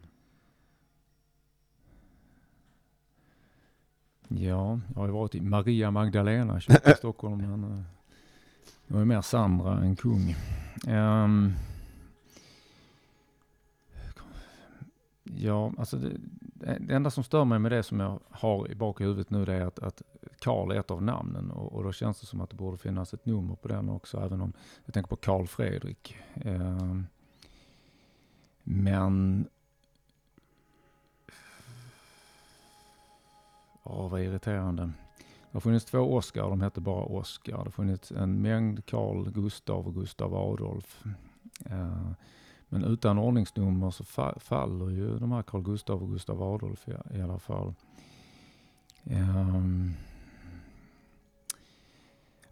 Ja, 4.28 4.80
jag 4.94 5.00
har 5.00 5.06
ju 5.06 5.12
varit 5.12 5.35
i 5.35 5.40
Maria 5.40 5.90
Magdalena 5.90 6.61
kyrka 6.61 6.92
i 6.92 6.96
Stockholm. 6.96 7.38
Men 7.38 7.64
eh, 7.64 7.85
jag 8.87 9.00
är 9.00 9.04
mer 9.04 9.22
Sandra 9.22 9.78
än 9.78 9.96
kung. 9.96 10.37
Ehm, 10.87 11.52
ja, 15.42 15.72
alltså 15.78 15.96
det, 15.96 16.18
det 16.81 16.94
enda 16.94 17.11
som 17.11 17.24
stör 17.24 17.44
mig 17.44 17.59
med 17.59 17.72
det 17.72 17.83
som 17.83 18.00
jag 18.00 18.20
har 18.31 18.70
i 18.70 18.74
bak 18.74 19.00
i 19.00 19.05
huvudet 19.05 19.31
nu 19.31 19.44
det 19.44 19.55
är 19.55 19.66
att, 19.66 19.78
att 19.78 20.02
Karl 20.38 20.70
är 20.70 20.76
ett 20.76 20.90
av 20.90 21.02
namnen 21.02 21.50
och, 21.50 21.72
och 21.72 21.85
då 21.85 21.92
känns 21.92 22.20
det 22.20 22.26
som 22.26 22.40
att 22.40 22.50
det 22.50 22.57
borde 22.57 22.78
finnas 22.78 23.14
ett 23.14 23.26
nummer 23.26 23.55
på 23.55 23.68
den 23.68 23.88
också 23.88 24.20
även 24.20 24.40
om 24.40 24.52
jag 24.85 24.94
tänker 24.94 25.09
på 25.09 25.16
Karl 25.16 25.46
Fredrik. 25.46 26.16
Eh, 26.35 26.96
men 28.62 29.46
Ja, 33.85 34.09
vad 34.09 34.20
irriterande. 34.20 34.83
Det 35.18 35.57
har 35.57 35.61
funnits 35.61 35.85
två 35.85 35.98
Oscar, 35.98 36.42
de 36.42 36.61
hette 36.61 36.81
bara 36.81 37.05
Oscar. 37.05 37.52
Det 37.52 37.59
har 37.59 37.70
funnits 37.70 38.12
en 38.12 38.42
mängd 38.42 38.87
Karl, 38.87 39.31
Gustav 39.31 39.87
och 39.87 39.94
Gustav 39.94 40.35
Adolf. 40.35 41.05
Eh, 41.64 42.11
men 42.72 42.85
utan 42.85 43.18
ordningsnummer 43.18 43.90
så 43.90 44.04
fa- 44.04 44.38
faller 44.38 44.90
ju 44.90 45.18
de 45.18 45.32
här 45.32 45.42
Carl 45.42 45.62
Gustav 45.62 46.02
och 46.02 46.11
Gustav 46.11 46.42
Adolf 46.42 46.88
i, 46.88 47.18
i 47.18 47.22
alla 47.22 47.38
fall. 47.38 47.74
Ehm. 49.04 49.92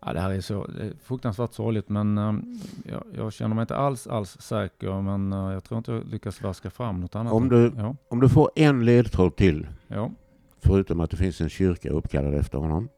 Ja, 0.00 0.12
det 0.12 0.20
här 0.20 0.30
är 0.30 0.40
så 0.40 0.66
det 0.66 0.82
är 0.86 0.92
fruktansvärt 1.02 1.52
sorgligt 1.52 1.88
men 1.88 2.18
ehm, 2.18 2.58
jag, 2.84 3.04
jag 3.16 3.32
känner 3.32 3.54
mig 3.54 3.62
inte 3.62 3.76
alls, 3.76 4.06
alls 4.06 4.40
säker 4.40 5.00
men 5.02 5.32
eh, 5.32 5.52
jag 5.52 5.64
tror 5.64 5.78
inte 5.78 5.92
jag 5.92 6.04
lyckas 6.06 6.42
vaska 6.42 6.70
fram 6.70 7.00
något 7.00 7.14
annat. 7.14 7.32
Om 7.32 7.48
du- 7.48 7.72
Ja, 7.76 7.96
Om 8.08 8.20
du 8.20 8.28
får 8.28 8.50
en 8.56 8.84
ledtråd 8.84 9.36
till, 9.36 9.66
ja. 9.88 10.10
förutom 10.58 11.00
att 11.00 11.10
det 11.10 11.16
finns 11.16 11.40
en 11.40 11.48
kyrka 11.48 11.90
uppkallad 11.90 12.34
efter 12.34 12.58
honom. 12.58 12.88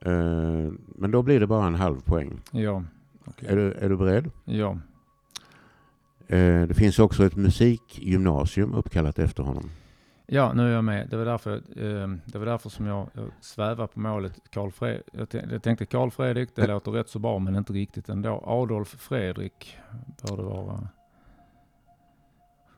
Eh, 0.00 0.72
men 0.96 1.10
då 1.10 1.22
blir 1.22 1.40
det 1.40 1.46
bara 1.46 1.66
en 1.66 1.74
halv 1.74 2.00
poäng. 2.00 2.40
Ja, 2.50 2.84
Är, 3.38 3.56
du, 3.56 3.72
är 3.72 3.88
du 3.88 3.96
beredd? 3.96 4.30
ja. 4.44 4.78
Eh, 6.28 6.62
det 6.62 6.74
finns 6.74 6.98
också 6.98 7.24
ett 7.26 7.36
musikgymnasium 7.36 8.74
uppkallat 8.74 9.18
efter 9.18 9.42
honom. 9.42 9.70
Ja, 10.26 10.52
nu 10.52 10.62
är 10.68 10.74
jag 10.74 10.84
med. 10.84 11.08
Det 11.10 11.16
var 11.16 11.24
därför, 11.24 11.54
eh, 11.56 12.08
det 12.24 12.38
var 12.38 12.46
därför 12.46 12.68
som 12.70 12.86
jag, 12.86 13.08
svävar 13.40 13.86
på 13.86 14.00
målet. 14.00 14.40
Karl 14.50 14.70
Fred, 14.70 15.02
jag, 15.12 15.28
tän- 15.28 15.52
jag 15.52 15.62
tänkte 15.62 15.86
Karl 15.86 16.10
Fredrik, 16.10 16.50
det 16.56 16.66
låter 16.66 16.90
rätt 16.90 17.08
så 17.08 17.18
bra 17.18 17.38
men 17.38 17.56
inte 17.56 17.72
riktigt 17.72 18.08
ändå. 18.08 18.42
Adolf 18.46 18.88
Fredrik 18.88 19.76
bör 20.22 20.36
det 20.36 20.42
vara. 20.42 20.88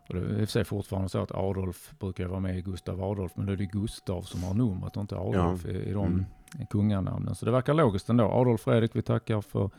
Och 0.08 0.14
det 0.16 0.20
är 0.20 0.30
i 0.30 0.34
och 0.34 0.38
för 0.38 0.46
sig 0.46 0.64
fortfarande 0.64 1.08
så 1.08 1.22
att 1.22 1.30
Adolf 1.34 1.92
brukar 1.98 2.26
vara 2.26 2.40
med 2.40 2.58
i 2.58 2.62
Gustav 2.62 3.02
Adolf, 3.02 3.32
men 3.34 3.46
då 3.46 3.52
är 3.52 3.56
det 3.56 3.66
Gustav 3.66 4.22
som 4.22 4.42
har 4.42 4.54
numret 4.54 4.96
och 4.96 5.00
inte 5.00 5.16
Adolf 5.16 5.66
i, 5.66 5.70
i 5.70 5.92
de 5.92 6.06
Mm. 6.06 6.66
kunganamnen. 6.70 7.34
Så 7.34 7.44
det 7.46 7.52
verkar 7.52 7.74
logiskt 7.74 8.08
ändå. 8.08 8.24
Adolf 8.24 8.60
Fredrik, 8.60 8.96
vi 8.96 9.02
tackar 9.02 9.40
för 9.40 9.70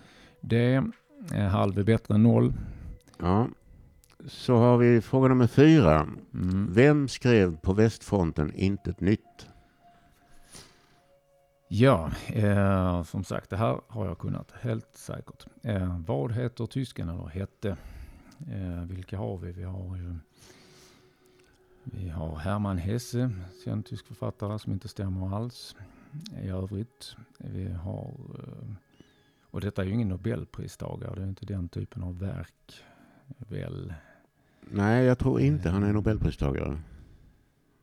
det. 0.42 0.84
Eh, 1.34 1.42
halv 1.48 1.80
är 1.80 1.84
bättre 1.84 2.16
än 2.16 2.24
noll. 2.24 2.54
Ja. 3.20 3.48
Så 4.28 4.56
har 4.56 4.78
vi 4.78 5.02
fråga 5.02 5.28
nummer 5.28 5.48
fyra. 5.48 6.00
Mm. 6.34 6.74
Vem 6.74 7.08
skrev 7.08 7.58
på 7.58 7.74
västfronten 7.74 8.54
Intet 8.56 9.02
nytt? 9.02 9.48
Ja, 11.68 12.12
eh, 12.28 13.04
som 13.04 13.24
sagt, 13.24 13.50
det 13.50 13.58
här 13.58 13.82
har 13.88 14.06
jag 14.06 14.18
kunnat 14.18 14.52
helt 14.62 14.96
säkert. 14.98 15.46
Eh, 15.64 16.00
vad 16.00 16.32
heter 16.32 16.66
tysken 16.66 17.10
eller 17.10 17.28
hette? 17.28 17.78
Eh, 18.52 18.86
vilka 18.86 19.18
har 19.18 19.38
vi? 19.38 19.52
Vi 19.52 19.64
har 19.64 19.98
ju 19.98 20.16
vi 21.84 22.10
har 22.10 22.36
Hermann 22.36 22.78
Hesse, 22.78 23.32
känd 23.64 23.86
tysk 23.86 24.08
författare 24.08 24.60
som 24.60 24.74
inte 24.74 24.88
stämmer 24.88 25.36
alls 25.36 25.76
i 26.44 26.50
övrigt. 26.50 27.16
Vi 27.38 27.72
har, 27.72 28.14
eh, 28.40 28.74
och 29.44 29.62
detta 29.62 29.82
är 29.82 29.86
ju 29.86 29.94
ingen 29.94 30.10
nobelpristagare, 30.10 31.16
det 31.16 31.22
är 31.22 31.28
inte 31.28 31.46
den 31.46 31.70
typen 31.70 32.04
av 32.04 32.20
verk 32.20 32.84
väl. 33.38 33.94
Nej, 34.62 35.06
jag 35.06 35.18
tror 35.20 35.40
inte 35.42 35.70
han 35.70 35.84
är 35.84 35.94
nobelpristagare. 35.94 36.78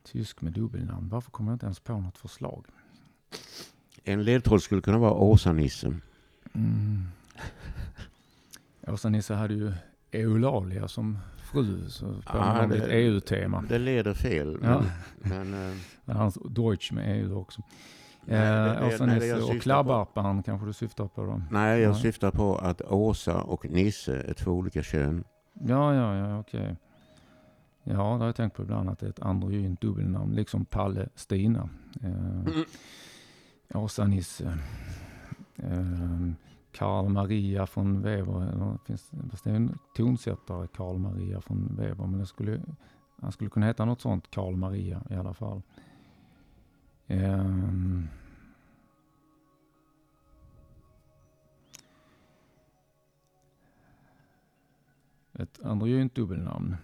Tysk 0.04 0.40
med 0.42 0.52
dubbelnamn, 0.52 1.08
varför 1.08 1.30
kommer 1.30 1.50
jag 1.50 1.54
inte 1.54 1.66
ens 1.66 1.80
på 1.80 1.98
något 2.00 2.18
förslag? 2.18 2.64
En 4.04 4.24
ledtråd 4.24 4.62
skulle 4.62 4.80
kunna 4.80 4.98
vara 4.98 5.12
Åsa-Nisse. 5.12 5.86
Mm. 6.54 7.04
Åsa-Nisse 8.86 9.34
hade 9.34 9.54
ju 9.54 9.72
Eulalia 10.12 10.88
som 10.88 11.18
fru, 11.52 11.88
så 11.90 12.06
på 12.06 12.22
Ja, 12.26 12.60
ja, 12.62 12.66
det- 12.66 12.76
ett 12.76 12.88
EU-tema. 12.90 13.64
Det 13.68 13.78
leder 13.78 14.14
fel. 14.14 14.58
Ja. 14.62 14.82
Men, 15.20 15.50
men, 15.50 15.70
eh, 15.70 15.76
Men 16.04 16.16
Hans 16.16 16.38
Deutsch 16.50 16.92
med 16.92 17.20
EU 17.20 17.38
också. 17.38 17.62
nej, 18.24 18.38
Eh, 18.76 18.86
Åsa-Nisse 18.88 19.40
och 19.42 19.60
Klabbarpan 19.62 20.42
kanske 20.42 20.66
du 20.66 20.72
syftar 20.72 21.08
på 21.08 21.24
då? 21.24 21.42
Nej, 21.50 21.80
jag 21.80 21.92
Nej. 21.92 22.00
syftar 22.02 22.30
på 22.30 22.56
att 22.58 22.80
Åsa 22.82 23.42
och 23.42 23.70
Nisse 23.70 24.22
är 24.22 24.34
två 24.34 24.50
olika 24.52 24.82
kön. 24.82 25.24
Ja, 25.66 25.94
ja, 25.94 26.16
ja, 26.16 26.38
okej. 26.38 26.76
Ja, 27.84 27.92
det 27.92 28.18
har 28.18 28.26
jag 28.26 28.36
tänkt 28.36 28.56
på 28.56 28.62
ibland 28.62 28.88
att 28.88 28.98
det 28.98 29.06
är 29.06 29.10
ett 29.10 29.22
androgynt 29.22 29.80
dubbelnamn, 29.80 30.34
liksom 30.34 30.64
Palestina. 30.64 31.68
Eh, 32.02 32.64
Åsa-Nisse. 33.74 34.58
Eh, 35.56 35.78
eh, 35.78 36.30
Karl 36.72 37.08
Maria 37.08 37.66
från 37.66 38.02
Weber. 38.02 38.42
Eller, 38.42 38.78
finns, 38.84 39.10
fast 39.30 39.44
det 39.44 39.50
är 39.50 39.54
en 39.54 39.78
tonsättare, 39.96 40.66
Karl 40.66 40.98
Maria 40.98 41.40
från 41.40 41.76
Weber. 41.76 42.06
Men 42.06 42.18
det 42.18 42.26
skulle, 42.26 42.60
han 43.20 43.32
skulle 43.32 43.50
kunna 43.50 43.66
heta 43.66 43.84
något 43.84 44.00
sånt, 44.00 44.30
Karl 44.30 44.56
Maria 44.56 45.02
i 45.10 45.14
alla 45.14 45.34
fall. 45.34 45.62
Eh, 47.06 47.44
ett 55.38 55.60
androgynt 55.64 56.14
dubbelnamn. 56.14 56.76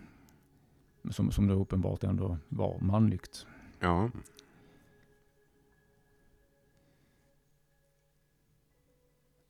Som, 1.10 1.30
som 1.30 1.46
då 1.46 1.54
uppenbart 1.54 2.04
ändå 2.04 2.38
var 2.48 2.78
manligt. 2.80 3.46
Ja. 3.80 4.10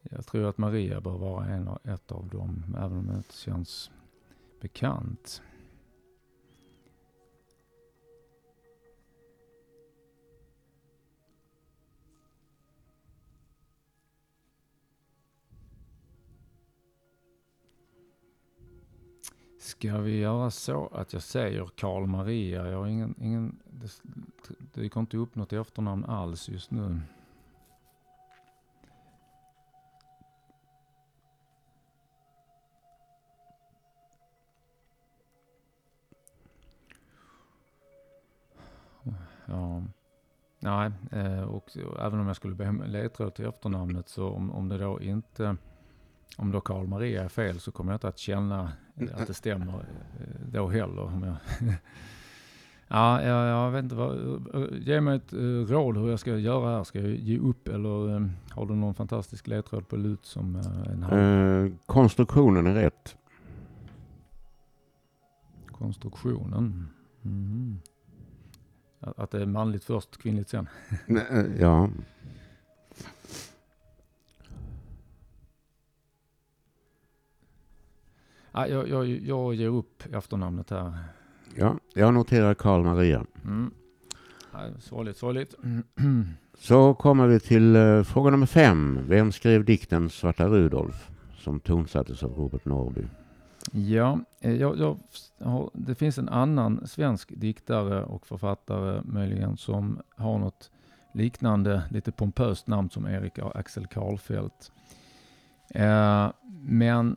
Jag 0.03 0.27
tror 0.27 0.45
att 0.49 0.59
Maria 0.59 1.01
bör 1.01 1.19
vara 1.19 1.47
en, 1.47 1.69
av- 1.69 1.79
ett 1.85 2.12
av 2.12 2.29
dem, 2.29 2.77
även 2.79 2.99
om 2.99 3.07
det 3.07 3.17
inte 3.17 3.35
känns 3.37 3.90
bekant. 4.61 5.43
Ska 19.79 19.99
vi 19.99 20.19
göra 20.19 20.51
så 20.51 20.87
att 20.87 21.13
jag 21.13 21.23
säger 21.23 21.69
Karl 21.77 22.07
Maria? 22.07 22.69
Jag 22.69 22.79
har 22.79 22.87
ingen, 22.87 23.15
ingen, 23.21 23.59
det, 23.71 24.03
det 24.73 24.81
dyker 24.81 25.01
inte 25.01 25.17
upp 25.17 25.35
något 25.35 25.53
efternamn 25.53 26.05
alls 26.05 26.49
just 26.49 26.71
nu. 26.71 27.01
Ja. 39.47 39.83
Nej, 40.59 40.93
eh, 41.13 41.43
och 41.43 41.77
även 41.99 42.21
om 42.21 42.27
jag 42.27 42.37
skulle 42.37 42.55
be 42.55 42.69
om 42.69 42.83
ledtråd 42.87 43.35
till 43.35 43.47
efternamnet 43.47 44.09
så 44.09 44.29
om, 44.29 44.51
om 44.51 44.69
det 44.69 44.79
då 44.79 45.01
inte, 45.01 45.57
om 46.37 46.53
då 46.53 46.61
Karl 46.61 46.87
Maria 46.87 47.25
är 47.25 47.29
fel 47.29 47.61
så 47.61 47.73
kommer 47.73 47.92
jag 47.92 47.97
inte 47.97 48.09
att 48.09 48.18
känna 48.18 48.73
att 49.14 49.27
det 49.27 49.35
stämmer 49.35 49.73
eh, 49.75 50.47
då 50.53 50.68
heller. 50.68 51.03
Om 51.03 51.23
jag 51.23 51.37
ja, 52.88 53.23
jag, 53.23 53.47
jag 53.49 53.70
vet 53.70 53.83
inte 53.83 53.94
vad, 53.94 54.16
eh, 54.55 54.79
ge 54.79 55.01
mig 55.01 55.16
ett 55.16 55.33
eh, 55.33 55.38
råd 55.38 55.97
hur 55.97 56.11
jag 56.11 56.20
ska 56.20 56.37
göra 56.37 56.77
här. 56.77 56.85
Ska 56.85 57.01
jag 57.01 57.11
ge 57.11 57.38
upp 57.38 57.68
eller 57.68 58.31
har 58.51 58.66
du 58.66 58.75
någon 58.75 58.94
fantastisk 58.94 59.47
ledtråd 59.47 59.88
på 59.88 59.97
lut 59.97 60.25
som 60.27 60.57
en 60.90 61.03
halv 61.03 61.18
Eh, 61.20 61.73
konstruktionen 61.87 62.66
är 62.66 62.75
rätt. 62.75 63.16
konstruktionen? 65.73 66.88
Mhm. 67.23 67.81
Att- 69.01 69.31
det 69.31 69.42
är 69.42 69.47
manligt 69.47 69.85
först, 69.85 70.16
kvinnligt 70.23 70.49
sen. 70.49 70.68
Ja. 71.59 71.88
Ja, 78.57 78.67
jag, 78.67 78.88
jag, 78.88 79.07
jag 79.07 79.55
ger 79.55 79.69
upp 79.69 80.03
efternamnet 80.14 80.71
här. 80.71 80.93
ja, 81.57 81.77
jag 81.95 82.14
noterar 82.14 82.55
Karl 82.55 82.83
Maria. 82.85 83.25
Mm. 83.45 83.71
Ja, 84.53 84.59
sorgligt, 84.81 85.17
sorgligt. 85.17 85.55
Så 86.59 86.95
kommer 86.95 87.27
vi 87.27 87.40
till 87.40 87.77
eh, 87.77 88.03
fråga 88.03 88.31
nummer 88.31 88.47
fem. 88.47 88.99
Vem 89.09 89.33
skrev 89.33 89.64
dikten 89.64 90.11
Svarta 90.11 90.47
Rudolf 90.49 91.11
som 91.38 91.61
tonsattes 91.61 92.23
av 92.23 92.33
Robert 92.33 92.64
Norrby? 92.64 93.03
Ja, 93.73 94.19
eh, 94.40 94.55
jag, 94.57 94.79
jag 94.79 94.99
har, 95.40 95.71
det 95.73 95.95
finns 95.95 96.19
en 96.19 96.29
annan 96.29 96.87
svensk 96.87 97.33
diktare 97.37 98.05
och 98.05 98.27
författare 98.27 99.01
möjligen 99.05 99.57
som 99.57 99.99
har 100.17 100.38
något 100.38 100.71
liknande, 101.14 101.83
lite 101.90 102.12
pompöst 102.12 102.67
namn 102.67 102.90
som 102.90 103.07
Erik 103.07 103.38
Axel 103.55 103.87
Karlfeldt. 103.87 104.73
Eh, 105.71 106.31
men 106.62 107.17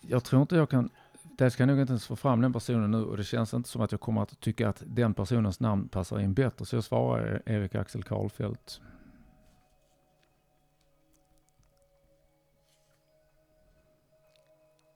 jag 0.00 0.24
tror 0.24 0.42
inte 0.42 0.56
jag 0.56 0.70
kan, 0.70 0.90
det 1.38 1.50
ska 1.50 1.62
jag 1.62 1.68
nog 1.68 1.80
inte 1.80 1.90
ens 1.90 2.06
få 2.06 2.16
fram 2.16 2.40
den 2.40 2.52
personen 2.52 2.90
nu 2.90 3.04
och 3.04 3.16
det 3.16 3.24
känns 3.24 3.54
inte 3.54 3.68
som 3.68 3.82
att 3.82 3.92
jag 3.92 4.00
kommer 4.00 4.22
att 4.22 4.40
tycka 4.40 4.68
att 4.68 4.82
den 4.86 5.14
personens 5.14 5.60
namn 5.60 5.88
passar 5.88 6.18
in 6.18 6.34
bättre. 6.34 6.64
Så 6.64 6.76
jag 6.76 6.84
svarar 6.84 7.42
Erik 7.46 7.74
Axel 7.74 8.02
Karlfeldt. 8.02 8.80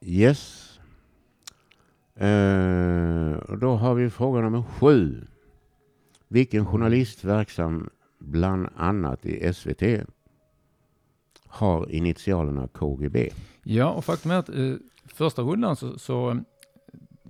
Yes. 0.00 0.70
Eh, 2.14 3.32
och 3.48 3.58
då 3.58 3.74
har 3.76 3.94
vi 3.94 4.10
fråga 4.10 4.40
nummer 4.40 4.62
sju. 4.62 5.26
Vilken 6.28 6.66
journalist 6.66 7.24
verksam 7.24 7.90
bland 8.18 8.68
annat 8.76 9.26
i 9.26 9.52
SVT 9.54 9.82
har 11.46 11.90
initialerna 11.90 12.68
KGB? 12.68 13.30
Ja, 13.62 13.90
och 13.90 14.04
faktum 14.04 14.30
är 14.30 14.38
att 14.38 14.48
eh, 14.48 14.74
första 15.06 15.42
rundan 15.42 15.76
så, 15.76 15.98
så 15.98 16.40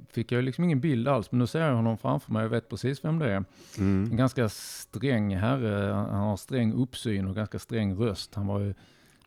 fick 0.08 0.32
jag 0.32 0.44
liksom 0.44 0.64
ingen 0.64 0.80
bild 0.80 1.08
alls, 1.08 1.32
men 1.32 1.38
nu 1.38 1.46
ser 1.46 1.60
jag 1.60 1.74
honom 1.76 1.98
framför 1.98 2.32
mig 2.32 2.44
och 2.44 2.52
vet 2.52 2.68
precis 2.68 3.04
vem 3.04 3.18
det 3.18 3.30
är. 3.32 3.36
En 3.36 3.44
Mm. 3.78 4.16
ganska 4.16 4.48
sträng 4.48 5.36
herre, 5.36 5.92
han 5.92 6.20
har 6.20 6.36
sträng 6.36 6.72
uppsyn 6.72 7.26
och 7.26 7.34
ganska 7.34 7.58
sträng 7.58 7.94
röst. 7.94 8.34
Han 8.34 8.46
var 8.46 8.58
ju 8.60 8.74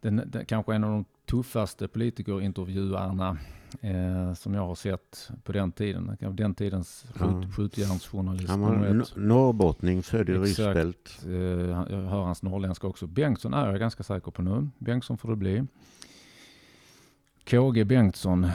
den, 0.02 0.22
den, 0.26 0.46
kanske 0.46 0.76
en 0.76 0.84
av 0.84 0.90
de 0.92 1.06
tuffaste 1.26 1.88
politikerintervjuarna 1.88 3.38
eh, 3.82 4.34
som 4.34 4.54
jag 4.54 4.62
har 4.68 4.76
sett 4.76 5.30
på 5.44 5.52
den 5.52 5.72
tiden. 5.72 6.18
Den 6.20 6.56
tidens 6.56 7.06
skjut, 7.16 7.20
Ja. 7.44 7.44
skjutjärnsjournalist. 7.56 8.50
Han 8.50 8.62
var 8.62 8.72
nummer 8.72 8.88
n- 8.88 9.02
ett. 9.02 9.14
norrbottning, 9.16 10.04
född 10.04 10.30
i. 10.30 10.34
Ryssbält. 10.34 11.20
Eh, 11.26 11.32
jag 11.32 11.86
hör 11.86 12.22
hans 12.24 12.44
norrländska 12.44 12.88
också. 12.88 13.08
Bengtsson 13.08 13.54
är 13.54 13.70
jag 13.72 13.80
ganska 13.80 14.04
säker 14.04 14.32
på 14.32 14.42
nu. 14.42 14.68
Bengtsson 14.78 15.18
får 15.18 15.30
det 15.30 15.36
bli. 15.36 15.64
KG 17.48 17.86
Bengtsson. 17.86 18.48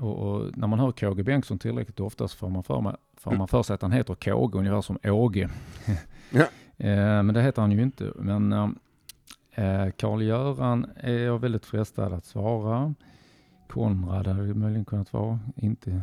Och, 0.00 0.16
och 0.18 0.58
när 0.58 0.66
man 0.66 0.78
hör 0.78 0.92
KG 0.92 1.22
Bengtsson 1.22 1.58
tillräckligt 1.58 2.00
ofta 2.00 2.28
så 2.28 2.36
får 2.36 2.48
man 2.48 2.62
för, 2.62 2.80
mig, 2.80 2.96
får 3.16 3.32
man 3.36 3.48
för 3.48 3.62
sig 3.62 3.74
att 3.74 3.82
han 3.82 3.92
heter 3.92 4.14
KG, 4.14 4.58
ungefär 4.58 4.80
som 4.80 4.98
Åge. 5.04 5.48
Ja. 6.30 6.44
eh, 6.76 7.22
men 7.22 7.34
det 7.34 7.42
heter 7.42 7.62
han 7.62 7.72
ju 7.72 7.82
inte. 7.82 8.12
Men 8.16 8.52
eh, 9.54 9.90
Karl-Göran 9.96 10.86
är 10.96 11.18
jag 11.18 11.38
väldigt 11.38 11.66
frestad 11.66 12.12
att 12.12 12.24
svara. 12.24 12.94
Konrad 13.68 14.26
hade 14.26 14.46
det 14.46 14.54
möjligen 14.54 14.84
kunnat 14.84 15.12
vara. 15.12 15.38
Inte 15.56 16.02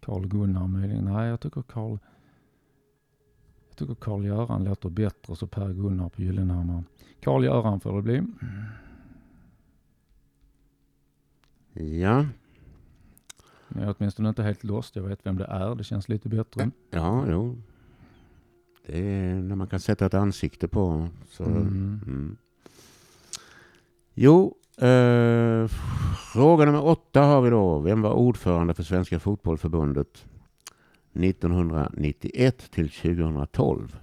Karl-Gunnar 0.00 0.66
möjligen. 0.66 1.04
Nej, 1.04 1.28
jag 1.28 1.40
tycker 1.40 1.62
Karl 1.62 1.98
jag 3.68 3.76
tycker 3.76 3.94
Karl-Göran 3.94 4.64
låter 4.64 4.88
bättre, 4.88 5.36
så 5.36 5.46
Per-Gunnar 5.46 6.08
på 6.08 6.22
Gyllenhammar. 6.22 6.84
Karl-Göran 7.20 7.80
får 7.80 7.96
det 7.96 8.02
bli. 8.02 8.22
Ja, 11.80 12.26
jag 13.68 13.82
är 13.82 13.94
åtminstone 13.98 14.28
inte 14.28 14.42
helt 14.42 14.64
lost. 14.64 14.96
Jag 14.96 15.02
vet 15.02 15.26
vem 15.26 15.36
det 15.36 15.44
är. 15.44 15.74
Det 15.74 15.84
känns 15.84 16.08
lite 16.08 16.28
bättre. 16.28 16.70
ja, 16.90 17.24
jo. 17.28 17.56
Det 18.86 18.98
är 18.98 19.34
när 19.34 19.56
man 19.56 19.66
kan 19.66 19.80
sätta 19.80 20.06
ett 20.06 20.14
ansikte 20.14 20.68
på. 20.68 21.08
Så, 21.30 21.44
Mm. 21.44 21.60
mm. 22.06 22.36
Jo, 24.14 24.54
eh, 24.76 25.66
fråga 26.32 26.64
nummer 26.64 26.84
åtta 26.84 27.20
har 27.22 27.42
vi 27.42 27.50
då. 27.50 27.78
Vem 27.78 28.02
var 28.02 28.12
ordförande 28.12 28.74
för 28.74 28.82
Svenska 28.82 29.20
Fotbollförbundet 29.20 30.24
1991 31.12 32.70
till 32.70 32.90
2012? 32.90 33.96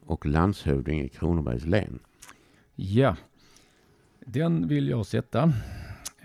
Och 0.00 0.26
landshövding 0.26 1.00
i 1.00 1.08
Kronobergs 1.08 1.64
län. 1.64 1.98
Ja, 2.74 3.16
den 4.26 4.68
vill 4.68 4.88
jag 4.88 5.06
sätta. 5.06 5.52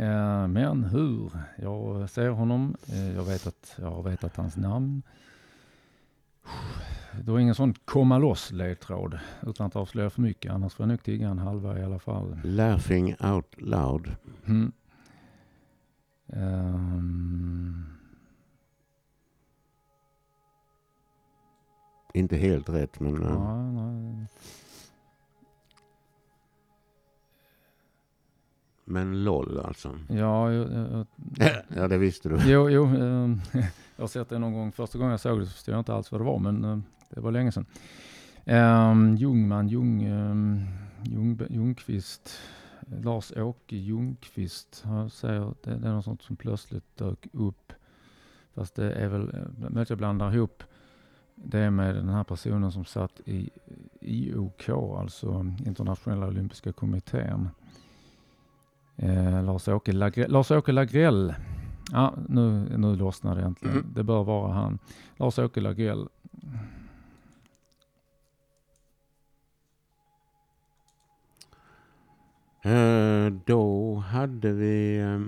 Eh, 0.01 0.47
men 0.47 0.83
hur? 0.83 1.31
Jag 1.55 2.09
ser 2.09 2.29
honom. 2.29 2.75
Eh, 2.87 3.15
jag 3.15 3.23
vet 3.23 3.47
att 3.47 3.75
jag 3.79 3.91
har 3.91 4.03
vetat 4.03 4.35
hans 4.35 4.57
namn. 4.57 5.01
Det 7.25 7.31
var 7.31 7.39
ingen 7.39 7.55
sån 7.55 7.73
komma 7.73 8.17
loss 8.17 8.51
ledtråd 8.51 9.19
utan 9.47 9.67
att 9.67 9.75
avslöja 9.75 10.09
för 10.09 10.21
mycket. 10.21 10.51
Annars 10.51 10.73
får 10.73 10.83
jag 10.83 10.87
nog 10.89 11.03
tigga 11.03 11.29
en 11.29 11.39
halva 11.39 11.79
i 11.79 11.83
alla 11.83 11.99
fall. 11.99 12.39
Laughing 12.43 13.15
out 13.19 13.55
loud. 13.61 14.15
Mm. 14.45 14.71
Ehm, 16.27 17.85
Inte 22.13 22.37
helt 22.37 22.69
rätt, 22.69 22.99
men... 22.99 23.23
eh, 23.23 23.29
ja, 23.29 23.71
nej. 23.71 24.27
Men 28.91 29.23
LOL 29.23 29.59
alltså. 29.59 29.99
Ja, 30.07 30.51
jag, 30.51 30.71
jag, 30.71 31.05
Ja, 31.75 31.87
det 31.87 31.97
visste 31.97 32.29
du. 32.29 32.51
jo, 32.51 32.69
jo 32.69 32.83
eh, 32.85 33.29
jag 33.95 34.03
har 34.03 34.07
sett 34.07 34.29
det 34.29 34.39
någon 34.39 34.53
gång. 34.53 34.71
Första 34.71 34.97
gången 34.97 35.11
jag 35.11 35.19
såg 35.19 35.39
det 35.39 35.45
så 35.45 35.51
förstod 35.51 35.73
jag 35.73 35.79
inte 35.79 35.93
alls 35.93 36.11
vad 36.11 36.21
det 36.21 36.25
var, 36.25 36.39
men 36.39 36.63
eh, 36.63 36.79
det 37.09 37.21
var 37.21 37.31
länge 37.31 37.51
sedan. 37.51 37.65
Um, 38.45 39.15
Ljungman, 39.15 39.67
Ljung, 39.67 40.11
um, 40.11 40.65
Ljung, 41.03 41.39
Ljungqvist, 41.49 42.39
Lars-Åke 42.79 43.75
Ljungqvist. 43.75 44.83
Jag 44.85 45.11
säger, 45.11 45.53
det, 45.63 45.75
det 45.75 45.87
är 45.87 45.93
något 45.93 46.05
sånt 46.05 46.21
som 46.21 46.35
plötsligt 46.35 46.97
dök 46.97 47.27
upp. 47.33 47.73
Fast 48.53 48.75
det 48.75 48.91
är 48.91 49.07
väl, 49.07 49.35
eh, 49.35 49.69
möjligt 49.69 49.89
jag 49.89 49.97
blandar 49.97 50.35
ihop 50.35 50.63
det 51.35 51.71
med 51.71 51.95
den 51.95 52.09
här 52.09 52.23
personen 52.23 52.71
som 52.71 52.85
satt 52.85 53.21
i 53.25 53.49
IOK, 54.01 54.69
alltså 54.69 55.45
Internationella 55.65 56.27
Olympiska 56.27 56.73
Kommittén. 56.73 57.49
Eh, 59.01 59.43
Lars-Åke 59.43 59.91
Lagrell. 59.91 60.31
Lars 60.31 60.49
Lagrell. 60.67 61.35
Ja, 61.91 62.13
nu, 62.29 62.77
nu 62.77 62.95
lossnar 62.95 63.35
det 63.35 63.41
äntligen. 63.41 63.77
Mm. 63.77 63.93
Det 63.93 64.03
bör 64.03 64.23
vara 64.23 64.53
han. 64.53 64.79
Lars-Åke 65.17 65.61
Lagrell. 65.61 66.07
Eh, 72.63 73.25
då 73.45 73.95
hade 73.95 74.51
vi... 74.53 74.97
eh, 74.99 75.19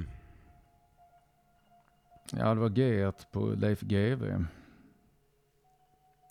Ja, 2.40 2.54
det 2.54 2.60
var 2.60 2.70
G1 2.70 3.26
på 3.32 3.46
Leif 3.46 3.82
GW. 3.82 4.46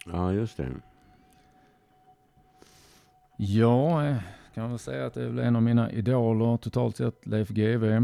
Ja, 0.07 0.33
just 0.33 0.57
det. 0.57 0.69
Ja, 3.37 4.05
eh, 4.07 4.17
kan 4.55 4.71
väl 4.71 4.79
säga 4.79 5.07
att 5.07 5.15
det 5.15 5.23
är 5.23 5.29
väl 5.29 5.39
en 5.39 5.57
av 5.57 5.63
mina 5.63 5.91
idoler 5.91 6.57
totalt 6.57 6.97
sett, 6.97 7.27
Leif 7.27 7.49
GW. 7.49 7.97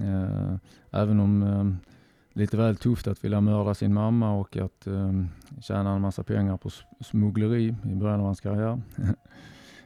Eh, 0.00 0.56
även 0.90 1.20
om 1.20 1.42
eh, 1.42 1.90
lite 2.32 2.56
väl 2.56 2.76
tufft 2.76 3.06
att 3.06 3.24
vilja 3.24 3.40
mörda 3.40 3.74
sin 3.74 3.94
mamma 3.94 4.32
och 4.32 4.56
att 4.56 4.86
eh, 4.86 5.24
tjäna 5.60 5.94
en 5.94 6.00
massa 6.00 6.22
pengar 6.22 6.56
på 6.56 6.70
smuggleri 7.00 7.74
i 7.84 7.94
början 7.94 8.20
av 8.20 8.26
hans 8.26 8.40
karriär. 8.40 8.80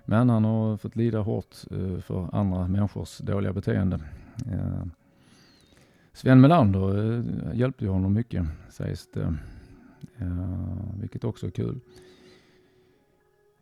Men 0.04 0.28
han 0.28 0.44
har 0.44 0.76
fått 0.76 0.96
lida 0.96 1.20
hårt 1.20 1.56
eh, 1.70 2.00
för 2.00 2.36
andra 2.36 2.68
människors 2.68 3.18
dåliga 3.18 3.52
beteende. 3.52 4.00
Eh, 4.52 4.84
Sven 6.12 6.40
Melander 6.40 7.18
eh, 7.18 7.24
hjälpte 7.58 7.84
ju 7.84 7.90
honom 7.90 8.12
mycket 8.12 8.46
sägs 8.70 9.08
det. 9.12 9.34
Eh, 10.18 11.00
vilket 11.00 11.24
också 11.24 11.46
är 11.46 11.50
kul. 11.50 11.80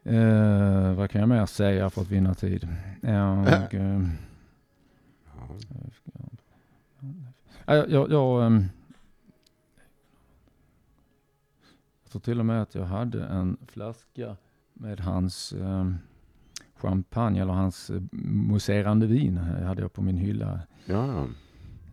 Eh, 0.08 0.92
vad 0.94 1.10
kan 1.10 1.20
jag 1.20 1.28
mer 1.28 1.46
säga 1.46 1.90
för 1.90 2.00
att 2.02 2.10
vinna 2.10 2.34
tid? 2.34 2.68
Eh, 3.02 3.40
och, 3.42 3.74
eh, 3.74 4.00
Ja. 6.04 6.28
Ja, 7.66 7.74
jag, 7.74 7.90
jag, 7.90 8.10
jag, 8.12 8.46
ehm, 8.46 8.64
jag 12.02 12.10
tror 12.12 12.20
till 12.20 12.40
och 12.40 12.46
med 12.46 12.62
att 12.62 12.74
jag 12.74 12.84
hade 12.84 13.24
en 13.24 13.56
flaska 13.66 14.36
med 14.74 15.00
hans 15.00 15.52
ehm, 15.52 15.98
champagne 16.76 17.42
eller 17.42 17.52
hans 17.52 17.90
eh, 17.90 18.02
mousserande 18.22 19.06
vin 19.06 19.38
eh, 19.38 19.66
hade 19.66 19.82
jag 19.82 19.92
på 19.92 20.02
min 20.02 20.16
hylla. 20.16 20.60
Ja. 20.84 21.26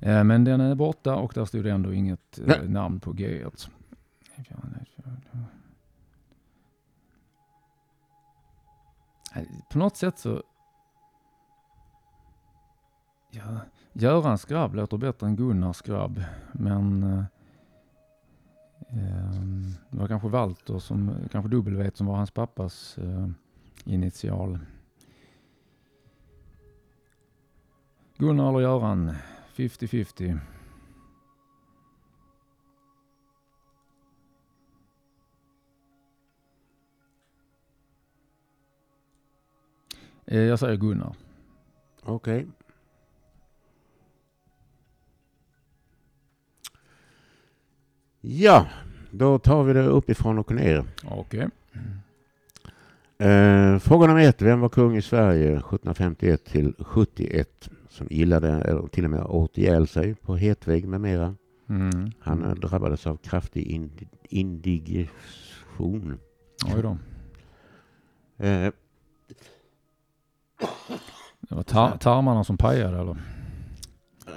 Eh, 0.01 0.23
men 0.23 0.43
den 0.43 0.62
är 0.62 0.75
borta 0.75 1.15
och 1.15 1.32
där 1.36 1.45
stod 1.45 1.63
det 1.63 1.71
ändå 1.71 1.93
inget 1.93 2.39
eh, 2.47 2.63
namn 2.69 2.99
på 2.99 3.12
G. 3.12 3.45
På 9.69 9.78
något 9.78 9.98
sätt 9.98 10.19
så... 10.19 10.43
Ja, 13.32 13.60
Görans 13.93 14.45
grabb 14.45 14.76
låter 14.76 14.98
bättre 14.98 15.28
än 15.28 15.36
Gunnars 15.36 15.82
grabb. 15.82 16.24
Men... 16.54 17.04
Eh, 17.04 17.24
ehm, 18.89 19.74
det 19.89 19.98
var 19.98 20.08
kanske 20.08 20.28
Walter 20.28 20.80
som, 20.80 21.15
kanske 21.32 21.50
W 21.50 21.91
som 21.93 22.08
var 22.08 22.15
hans 22.15 22.32
pappas 22.32 22.98
eh, 22.98 23.28
initial. 23.86 24.60
Gunnar 28.17 28.50
eller 28.50 28.60
Göran? 28.60 29.15
50-50. 29.56 30.39
Jag 40.25 40.59
säger 40.59 40.75
Gunnar. 40.77 41.15
Okej. 42.03 42.47
Ja, 48.21 48.67
då 49.11 49.39
tar 49.39 49.63
vi 49.63 49.73
det 49.73 49.83
uppifrån 49.85 50.39
och 50.39 50.51
ner. 50.51 50.83
Okej. 51.03 51.47
Eh, 53.17 53.79
fråga 53.79 54.07
nummer 54.07 54.21
ett. 54.29 54.41
Vem 54.41 54.59
var 54.59 54.69
kung 54.69 54.97
i 54.97 55.01
Sverige 55.01 55.47
1751 55.51 56.45
till 56.45 56.73
71? 56.79 57.69
Som 57.89 58.07
gillade, 58.09 58.49
eller 58.49 58.88
till 58.88 59.03
och 59.03 59.09
med 59.11 59.23
åt 59.23 59.57
ihjäl 59.57 59.88
sig 59.88 60.15
på 60.15 60.35
hetvägg 60.35 60.88
med 60.88 61.01
mera. 61.01 61.35
Mm. 61.69 62.11
Han 62.19 62.43
eh, 62.45 62.53
drabbades 62.53 63.07
av 63.07 63.17
kraftig 63.17 63.67
ind- 63.67 64.07
indigestion. 64.29 66.17
Oj 66.75 66.81
då. 66.81 66.97
Eh, 68.45 68.71
Det 71.49 71.55
var 71.55 71.63
tar- 71.63 71.97
tarmarna 71.97 72.43
som 72.43 72.57
pajade 72.57 72.99
eller? 72.99 73.17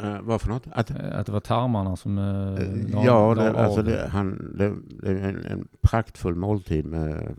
eh, 0.03 0.21
vad 0.23 0.41
för 0.41 0.49
något? 0.49 0.63
Att, 0.73 0.91
Eh, 0.91 1.19
Att 1.19 1.27
det 1.27 1.33
var 1.33 1.41
tarmarna 1.41 1.97
som... 1.97 2.19
eh, 2.19 2.95
la- 2.95 3.05
ja, 3.05 3.35
det, 3.35 3.65
alltså 3.65 3.83
det, 3.83 4.09
han, 4.13 4.55
det, 4.59 4.75
det 5.03 5.11
är 5.21 5.29
en, 5.29 5.45
en 5.47 5.69
praktfull 5.81 6.35
måltid 6.35 6.87
med 6.87 7.37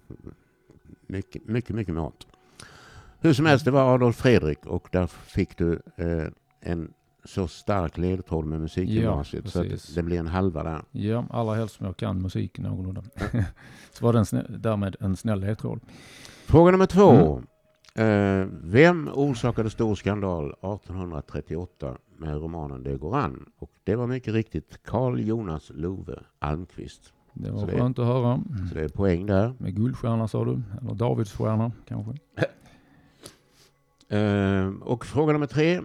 mycket, 1.08 1.46
mycket, 1.48 1.76
mycket 1.76 1.94
mat. 1.96 2.28
Hur 3.22 3.34
som 3.34 3.46
helst, 3.46 3.66
det 3.66 3.72
var 3.72 3.94
Adolf 3.94 4.16
Fredrik 4.18 4.66
och 4.66 4.88
där 4.92 5.08
fick 5.08 5.58
du 5.58 5.74
eh, 5.98 6.28
en 6.62 6.94
så 7.26 7.48
stark 7.48 7.98
ledtråd 7.98 8.46
med 8.46 8.60
musikgymnasiet 8.62 9.46
Ja, 9.46 9.52
så 9.52 9.60
att 9.62 9.96
det 9.96 10.04
blir 10.04 10.20
en 10.20 10.28
halva 10.28 10.64
där. 10.64 10.82
Ja, 10.92 11.26
allra 11.30 11.56
helst 11.56 11.76
som 11.76 11.86
jag 11.86 11.98
kan 11.98 12.22
musik 12.22 12.60
någorlunda. 12.60 13.04
Så 13.92 14.06
var 14.06 14.14
det 14.14 14.20
en 14.20 14.26
snä- 14.26 14.58
därmed 14.58 14.96
en 15.00 15.16
snäll 15.16 15.40
ledtråd. 15.40 15.80
Fråga 16.46 16.72
nummer 16.72 16.86
två. 16.86 17.42
Eh, 17.96 18.48
vem 18.64 19.10
orsakade 19.14 19.70
stor 19.70 19.96
skandal 19.96 20.46
1838 20.62 21.98
med 22.18 22.36
romanen 22.42 22.84
Det 22.84 22.98
går 22.98 23.16
an? 23.18 23.46
Och 23.58 23.72
det 23.84 23.96
var 23.96 24.08
mycket 24.08 24.34
riktigt 24.34 24.80
Carl 24.84 25.20
Jonas 25.20 25.72
Love 25.76 26.20
Almqvist. 26.40 27.14
Det 27.34 27.52
var 27.52 27.60
Så 27.60 27.66
det- 27.66 27.78
skönt 27.78 28.00
att 28.00 28.06
höra. 28.06 28.40
Så 28.70 28.76
det 28.76 28.82
är 28.84 28.90
poäng 28.90 29.26
där. 29.26 29.54
Med 29.58 29.76
guldstjärna 29.76 30.28
sa 30.28 30.46
du, 30.46 30.62
eller 30.82 30.94
Davidsstjärna 30.94 31.72
kanske. 31.88 32.14
Eh, 34.18 34.68
och 34.82 35.06
fråga 35.06 35.34
nummer 35.34 35.48
tre. 35.48 35.82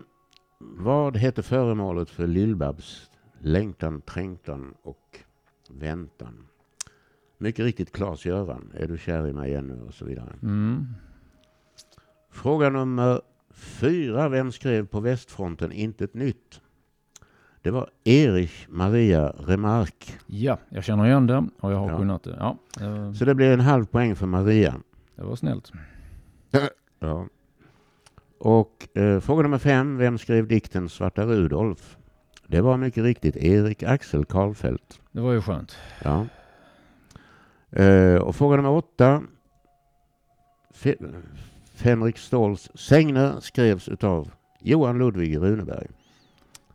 Vad 0.59 1.17
heter 1.17 1.43
föremålet 1.43 2.11
för 2.11 2.27
Lill-Babs 2.27 3.11
längtan, 3.40 4.01
trängtan 4.01 4.75
och 4.83 5.19
väntan? 5.71 6.47
Mycket 7.38 7.64
riktigt 7.64 7.93
Klas-Göran. 7.93 8.71
Är 8.75 8.88
du 8.88 8.99
kär 8.99 9.27
i 9.27 9.33
mig 9.33 9.55
ännu? 9.55 9.81
Och 9.81 9.95
så 9.95 10.05
vidare. 10.05 10.33
Mm. 10.43 10.87
Fråga 12.35 12.70
nummer 12.70 13.20
fyra. 13.51 14.28
Vem 14.28 14.53
skrev 14.53 14.87
på 14.87 15.01
västfronten 15.01 15.72
Intet 15.72 16.14
nytt? 16.14 16.61
Det 17.62 17.70
var 17.70 17.91
Erich 18.05 18.66
Maria 18.68 19.28
Remarque. 19.28 20.12
Ja, 20.26 20.59
jag 20.68 20.85
känner 20.85 21.07
igen 21.07 21.26
det 21.26 21.45
och 21.61 21.72
jag 21.72 21.78
har 21.78 21.91
Ja. 21.91 21.99
kunnat 21.99 22.22
det. 22.22 22.37
Ja, 22.39 22.57
det, 22.78 23.14
Så 23.14 23.24
det 23.24 23.35
blir 23.35 23.53
en 23.53 23.61
halv 23.61 23.85
poäng 23.87 24.16
för 24.16 24.26
Maria. 24.26 24.74
det 25.16 25.22
var 25.24 25.37
snällt. 25.37 25.72
Ja. 26.99 27.26
Och 28.39 28.89
eh, 28.99 29.20
fråga 29.20 29.43
nummer 29.43 29.59
fem. 29.59 29.97
Vem 29.97 30.18
skrev 30.18 30.49
dikten 30.49 30.89
Svarta 30.89 31.26
Rudolf? 31.26 31.97
Det 32.47 32.61
var 32.61 32.76
mycket 32.76 33.05
riktigt 33.05 33.37
Erik 33.37 33.82
Axel 33.82 34.24
Karlfeldt. 34.24 35.01
Det 35.12 35.20
var 35.20 35.32
ju 35.32 35.43
skönt. 35.43 35.76
Ja. 36.05 36.26
Eh, 37.70 38.16
och 38.16 38.37
fråga 38.37 38.57
nummer 38.57 38.70
åtta. 38.70 39.22
Fe- 40.74 41.22
Fänrik 41.75 42.18
Ståhls 42.18 42.70
Sägner 42.75 43.41
skrevs 43.41 43.89
utav 43.89 44.31
Johan 44.61 44.99
Ludvig 44.99 45.37
Runeberg. 45.39 45.87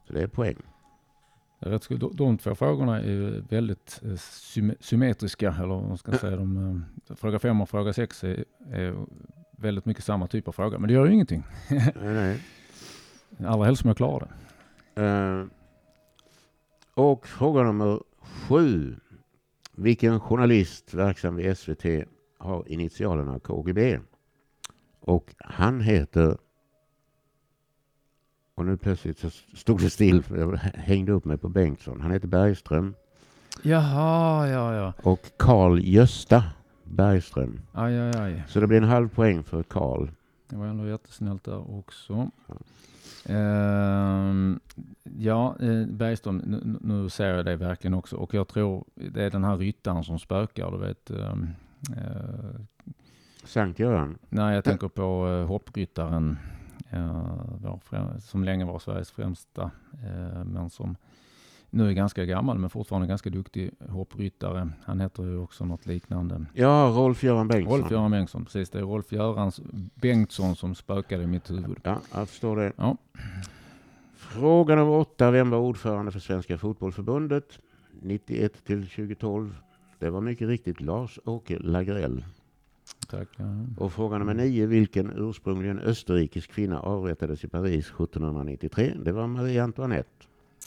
Så 0.08 0.14
det 0.14 0.22
är 0.22 0.28
poäng. 0.28 0.56
Rätt. 1.60 1.88
De, 2.14 2.38
två 2.38 2.56
frågorna 2.56 3.02
är 3.02 3.44
väldigt 3.50 4.00
eh, 4.06 4.12
sym- 4.16 4.76
symmetriska, 4.80 5.56
eller 5.58 5.68
vad 5.68 5.88
man 5.88 5.98
ska 5.98 6.12
säga. 6.12 6.36
De, 6.36 6.84
eh, 7.10 7.16
fråga 7.16 7.40
fem 7.40 7.62
och 7.62 7.70
fråga 7.70 7.94
sex 7.94 8.24
är, 8.24 8.46
är 8.72 8.96
väldigt 9.58 9.86
mycket 9.86 10.04
samma 10.04 10.28
typ 10.28 10.48
av 10.48 10.52
fråga. 10.52 10.80
Men 10.80 10.88
det 10.88 10.94
gör 10.94 11.06
ju 11.06 11.14
ingenting. 11.14 11.44
Nej, 11.70 11.92
nej. 12.04 12.40
Allra 13.48 13.66
helst 13.66 13.82
som 13.82 13.88
jag 13.88 13.98
klarar 13.98 14.28
det. 14.96 15.02
Eh, 15.04 15.46
och 16.94 17.28
fråga 17.28 17.64
nummer 17.64 18.00
sju. 18.22 18.96
Vilken 19.76 20.20
journalist 20.20 20.94
verksam 20.94 21.36
vid 21.36 21.58
SVT 21.58 21.86
har 22.38 22.64
initialerna 22.68 23.40
KGB? 23.40 24.00
Och 25.02 25.36
han 25.38 25.82
heter, 25.82 26.38
Och 28.56 28.66
nu 28.66 28.78
plötsligt 28.78 29.20
så 29.20 29.30
stod 29.56 29.80
det 29.82 29.90
still. 29.90 30.24
för 30.24 30.38
Jag 30.38 30.56
hängde 30.58 31.12
upp 31.12 31.26
mig 31.26 31.38
på 31.38 31.50
Bengtsson. 31.50 32.02
Han 32.02 32.12
heter 32.12 32.28
Bergström. 32.28 32.96
Jaha, 33.62 34.48
ja, 34.48 34.76
ja. 34.76 34.94
Och 35.04 35.32
Karl 35.38 35.80
Gösta 35.80 36.44
Bergström. 36.84 37.60
Aj, 37.74 38.00
aj, 38.00 38.12
aj. 38.18 38.44
Så 38.48 38.60
det 38.60 38.68
blir 38.68 38.78
en 38.78 38.84
halv 38.90 39.10
poäng 39.10 39.44
för 39.44 39.64
Karl. 39.64 40.08
Det 40.50 40.56
var 40.56 40.66
ändå 40.66 40.88
jättesnällt 40.88 41.44
där 41.44 41.78
också. 41.80 42.32
Ehm, 43.26 44.60
ja, 45.18 45.56
eh, 45.60 45.86
Bergström, 45.86 46.38
nu, 46.38 46.78
nu 46.82 47.10
ser 47.10 47.28
jag 47.36 47.46
det 47.46 47.56
verkligen 47.56 47.94
också. 47.94 48.16
Och 48.16 48.34
jag 48.34 48.48
tror 48.48 48.86
det 48.96 49.24
är 49.24 49.30
den 49.30 49.44
här 49.44 49.58
ryttaren 49.58 50.04
som 50.04 50.20
spökar, 50.20 50.72
du 50.72 50.78
vet. 50.78 51.10
ehm, 51.10 51.48
eh, 51.98 52.60
Sankt 53.50 53.80
Göran. 53.80 54.18
nej, 54.30 54.56
jag 54.56 54.64
tänker 54.64 54.88
på 54.88 55.28
uh, 55.28 55.46
hoppryttaren 55.46 56.38
eh, 56.90 58.18
som 58.20 58.44
länge 58.44 58.66
var 58.66 58.80
Sveriges 58.80 59.12
främsta, 59.12 59.72
eh, 60.04 60.44
men 60.44 60.70
som 60.70 60.96
nu 61.70 61.88
är 61.88 61.94
ganska 61.94 62.26
gammal, 62.26 62.58
men 62.58 62.70
fortfarande 62.70 63.08
ganska 63.08 63.30
duktig 63.30 63.72
hoppryttare. 63.90 64.70
Han 64.84 65.00
heter 65.00 65.24
ju 65.24 65.38
också 65.38 65.66
något 65.66 65.86
liknande. 65.86 66.46
Ja, 66.54 66.94
Rolf-Göran 66.96 67.48
Bengtsson. 67.48 67.80
Rolf-Göran 67.80 68.12
Bengtsson, 68.12 68.46
precis. 68.46 68.70
Det 68.70 68.80
är 68.80 68.84
Rolf-Görans 68.84 69.62
Bengtsson 69.96 70.56
som 70.56 70.76
spökade 70.76 71.24
i 71.24 71.28
mitt 71.28 71.50
huvud. 71.50 71.80
Ja, 71.84 72.02
jag 72.14 72.30
förstår 72.30 72.58
det. 72.58 72.72
Ja. 72.76 72.98
Fråga 74.18 74.76
nummer 74.76 74.92
åtta. 74.92 75.32
Vem 75.32 75.50
var 75.50 75.60
ordförande 75.60 76.12
för 76.12 76.20
Svenska 76.20 76.58
fotbollförbundet 76.58 77.60
91 78.02 78.66
till 78.66 78.88
2012? 78.88 79.56
Det 80.00 80.10
var 80.10 80.22
mycket 80.22 80.48
riktigt 80.48 80.82
Lars-Åke 80.82 81.60
Lagrell. 81.60 82.24
Tackar. 83.08 83.66
Och 83.78 83.94
fråga 83.94 84.18
nummer 84.18 84.34
nio. 84.34 84.66
Vilken 84.66 85.12
ursprungligen 85.16 85.80
österrikisk 85.80 86.52
kvinna 86.52 86.80
avrättades 86.80 87.44
i 87.44 87.48
Paris 87.48 87.86
1793? 87.86 88.94
Det 89.04 89.12
var 89.12 89.28
Marie 89.28 89.64
Antoinette. 89.64 90.10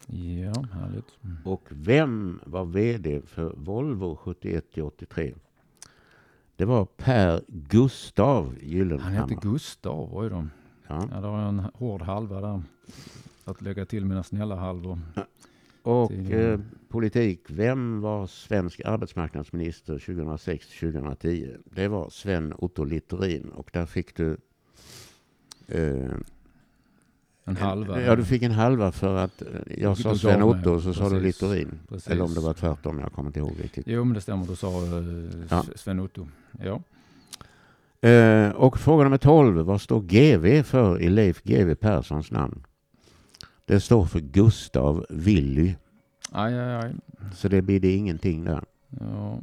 Ja, 0.07 0.53
härligt. 0.73 1.19
Och 1.45 1.63
vem 1.71 2.41
var 2.47 2.65
VD 2.65 3.23
för 3.27 3.53
Volvo 3.57 4.17
71 4.17 4.73
till 4.73 4.83
83? 4.83 5.35
Det 6.57 6.65
var 6.65 6.85
Per 6.85 7.43
Gustav 7.49 8.47
Han 8.47 8.57
Gyllenhammar. 8.63 9.29
heter 9.29 9.41
Gustav, 9.51 10.17
oj 10.17 10.31
då. 10.31 10.47
Ja. 10.89 11.09
Ja, 11.11 11.21
det 11.21 11.27
var 11.29 11.49
en 11.49 11.59
hård 11.75 12.03
halva 12.03 12.41
där. 12.41 12.63
Att 13.45 13.63
lägga 13.63 13.85
till 13.87 14.05
mina 14.05 14.23
snälla 14.23 14.57
halvor. 14.57 14.99
Och 15.83 16.13
eh, 16.13 16.61
politik. 16.89 17.41
Vem 17.49 18.01
var 18.01 18.27
svensk 18.27 18.81
arbetsmarknadsminister 18.85 19.99
2006-2010? 19.99 21.57
Det 21.65 21.89
var 21.89 22.11
Sven 22.11 22.55
Otto 22.59 22.85
Littorin. 22.85 23.49
Och 23.49 23.71
där 23.73 23.87
fick 23.87 24.17
du... 24.17 24.37
Eh, 25.69 26.11
En 27.45 27.57
halva. 27.57 28.03
Ja, 28.03 28.17
du 28.17 28.25
fick 28.25 28.43
en 28.43 28.53
halva 28.53 28.93
för 28.93 29.17
att 29.17 29.43
eh, 29.43 29.49
jag 29.79 29.99
sa 29.99 30.15
Sven 30.17 30.43
Otto 30.43 30.81
så 30.81 30.95
sa 30.95 31.05
du 31.05 31.11
precis. 31.11 31.23
Littorin. 31.43 31.79
Precis. 31.89 32.09
Eller 32.09 32.25
om 32.25 32.35
det 32.35 32.41
var 32.41 32.55
tvärtom, 32.55 32.99
jag 32.99 33.13
kommer 33.13 33.29
inte 33.29 33.39
ihåg 33.39 33.55
riktigt. 33.63 33.87
Jo, 33.87 34.05
men 34.05 34.15
det 34.15 34.21
stämmer. 34.21 34.47
Du 34.47 34.57
sa 34.57 34.69
uh, 34.81 35.31
Ja. 35.51 35.65
Sven 35.77 36.01
Otto. 36.01 36.29
Ja. 36.65 36.83
Eh, 38.09 38.51
och 38.51 38.79
fråga 38.79 39.05
nummer 39.05 39.19
12. 39.19 39.57
Vad 39.67 39.81
står 39.81 40.01
GV 40.01 40.63
för 40.63 41.01
i 41.01 41.09
Leif 41.09 41.43
GW 41.43 41.75
Perssons 41.75 42.31
namn? 42.31 42.63
Det 43.73 43.81
står 43.81 44.05
för 44.05 44.21
Gustav 44.21 45.07
Willy. 45.09 45.75
Aj, 46.33 46.59
aj, 46.59 46.75
aj. 46.75 46.95
Så 47.35 47.49
det 47.49 47.63
blir 47.63 47.81
det 47.81 47.93
ingenting 47.93 48.45
där. 48.45 48.65
Ja. 49.01 49.39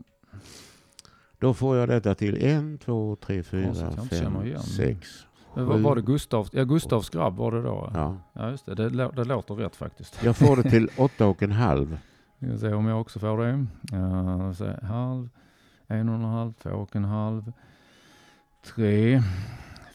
Då 1.39 1.53
får 1.53 1.77
jag 1.77 1.89
detta 1.89 2.15
till 2.15 2.43
en, 2.43 2.77
två, 2.77 3.15
tre, 3.15 3.43
fyra, 3.43 3.73
fem, 4.09 4.59
sex. 4.59 5.25
Men 5.55 5.65
vad 5.65 5.79
var 5.79 5.95
det 5.95 6.01
Gustav? 6.01 6.49
Ja, 6.51 6.63
Gustavs 6.63 7.09
grabb 7.09 7.35
var 7.35 7.51
det 7.51 7.61
då. 7.61 7.91
Ja. 7.93 8.17
Ja, 8.33 8.49
just 8.49 8.65
det. 8.65 8.75
Det, 8.75 8.89
det 8.89 9.23
låter 9.23 9.55
rätt 9.55 9.75
faktiskt. 9.75 10.23
Jag 10.23 10.37
får 10.37 10.55
det 10.55 10.69
till 10.69 10.89
åtta 10.97 11.25
och 11.25 11.43
en 11.43 11.51
halv. 11.51 11.97
Vi 12.37 12.49
ska 12.49 12.57
se 12.57 12.73
om 12.73 12.85
jag 12.85 13.01
också 13.01 13.19
får 13.19 13.37
det. 13.37 13.65
Uh, 13.97 14.83
halv, 14.83 15.29
en 15.87 16.09
och 16.09 16.15
en 16.15 16.23
halv, 16.23 16.53
två 16.53 16.69
och 16.69 16.95
en 16.95 17.05
halv, 17.05 17.51
tre, 18.65 19.21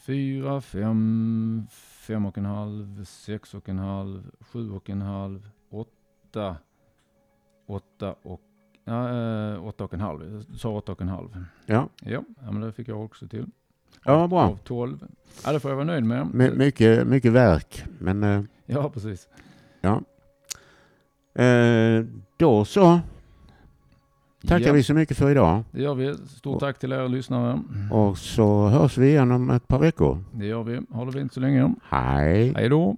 fyra, 0.07 0.61
fem, 0.61 1.67
fem 2.07 2.27
och 2.27 2.39
en 2.39 2.45
halv, 2.45 3.05
sex 3.05 3.55
och 3.55 3.69
en 3.69 3.79
halv, 3.79 4.31
sju 4.41 4.71
och 4.71 4.91
en 4.91 5.03
halv, 5.03 5.49
åtta, 5.71 6.57
åtta 7.67 8.15
och, 8.23 8.41
ja, 8.85 9.09
eh, 9.53 9.65
åtta 9.67 9.85
och 9.85 9.95
en 9.95 10.01
halv. 10.01 10.45
Jag 10.51 10.59
sa 10.59 10.71
åtta 10.77 10.93
och 10.93 11.01
en 11.03 11.09
halv. 11.09 11.45
Ja, 11.67 11.89
Ja, 12.03 12.23
ja 12.45 12.51
men 12.53 12.61
det 12.61 12.73
fick 12.73 12.89
jag 12.89 13.05
också 13.05 13.29
till. 13.29 13.47
ja 14.05 14.27
bra. 14.29 14.43
Av 14.43 14.57
tolv. 14.57 15.07
Ja, 15.45 15.53
det 15.53 15.61
får 15.61 15.71
jag 15.71 15.77
vara 15.77 15.87
nöjd 15.87 16.05
med. 16.05 16.35
My, 16.35 16.51
mycket, 16.51 17.07
mycket 17.07 17.33
verk. 17.33 17.85
Men 17.99 18.23
eh, 18.23 18.43
Ja, 18.67 18.91
precis. 18.91 19.29
ja. 19.81 20.03
Eh, 21.43 22.05
då 22.37 22.65
så. 22.65 23.01
Tackar 24.49 24.67
ja, 24.67 24.73
vi 24.73 24.83
så 24.83 24.95
mycket 24.95 25.17
för 25.17 25.31
idag. 25.31 25.63
Det 25.71 25.83
gör 25.83 25.95
vi. 25.95 26.15
Stort 26.15 26.61
tack 26.61 26.79
till 26.79 26.93
er 26.93 27.09
lyssnare. 27.09 27.61
Och 27.91 28.19
så 28.19 28.69
hörs 28.69 28.99
vi 28.99 29.09
igen 29.09 29.33
om 29.33 29.51
ett 29.51 29.69
par 29.69 29.79
veckor. 29.79 30.19
Det 30.33 30.47
gör 30.47 30.63
vi. 30.63 30.81
Ha 30.91 31.05
det 31.05 31.13
fint 31.13 31.33
så 31.33 31.41
länge. 31.41 31.75
Hej! 31.91 32.53
Hej 32.57 32.69
då. 32.69 32.97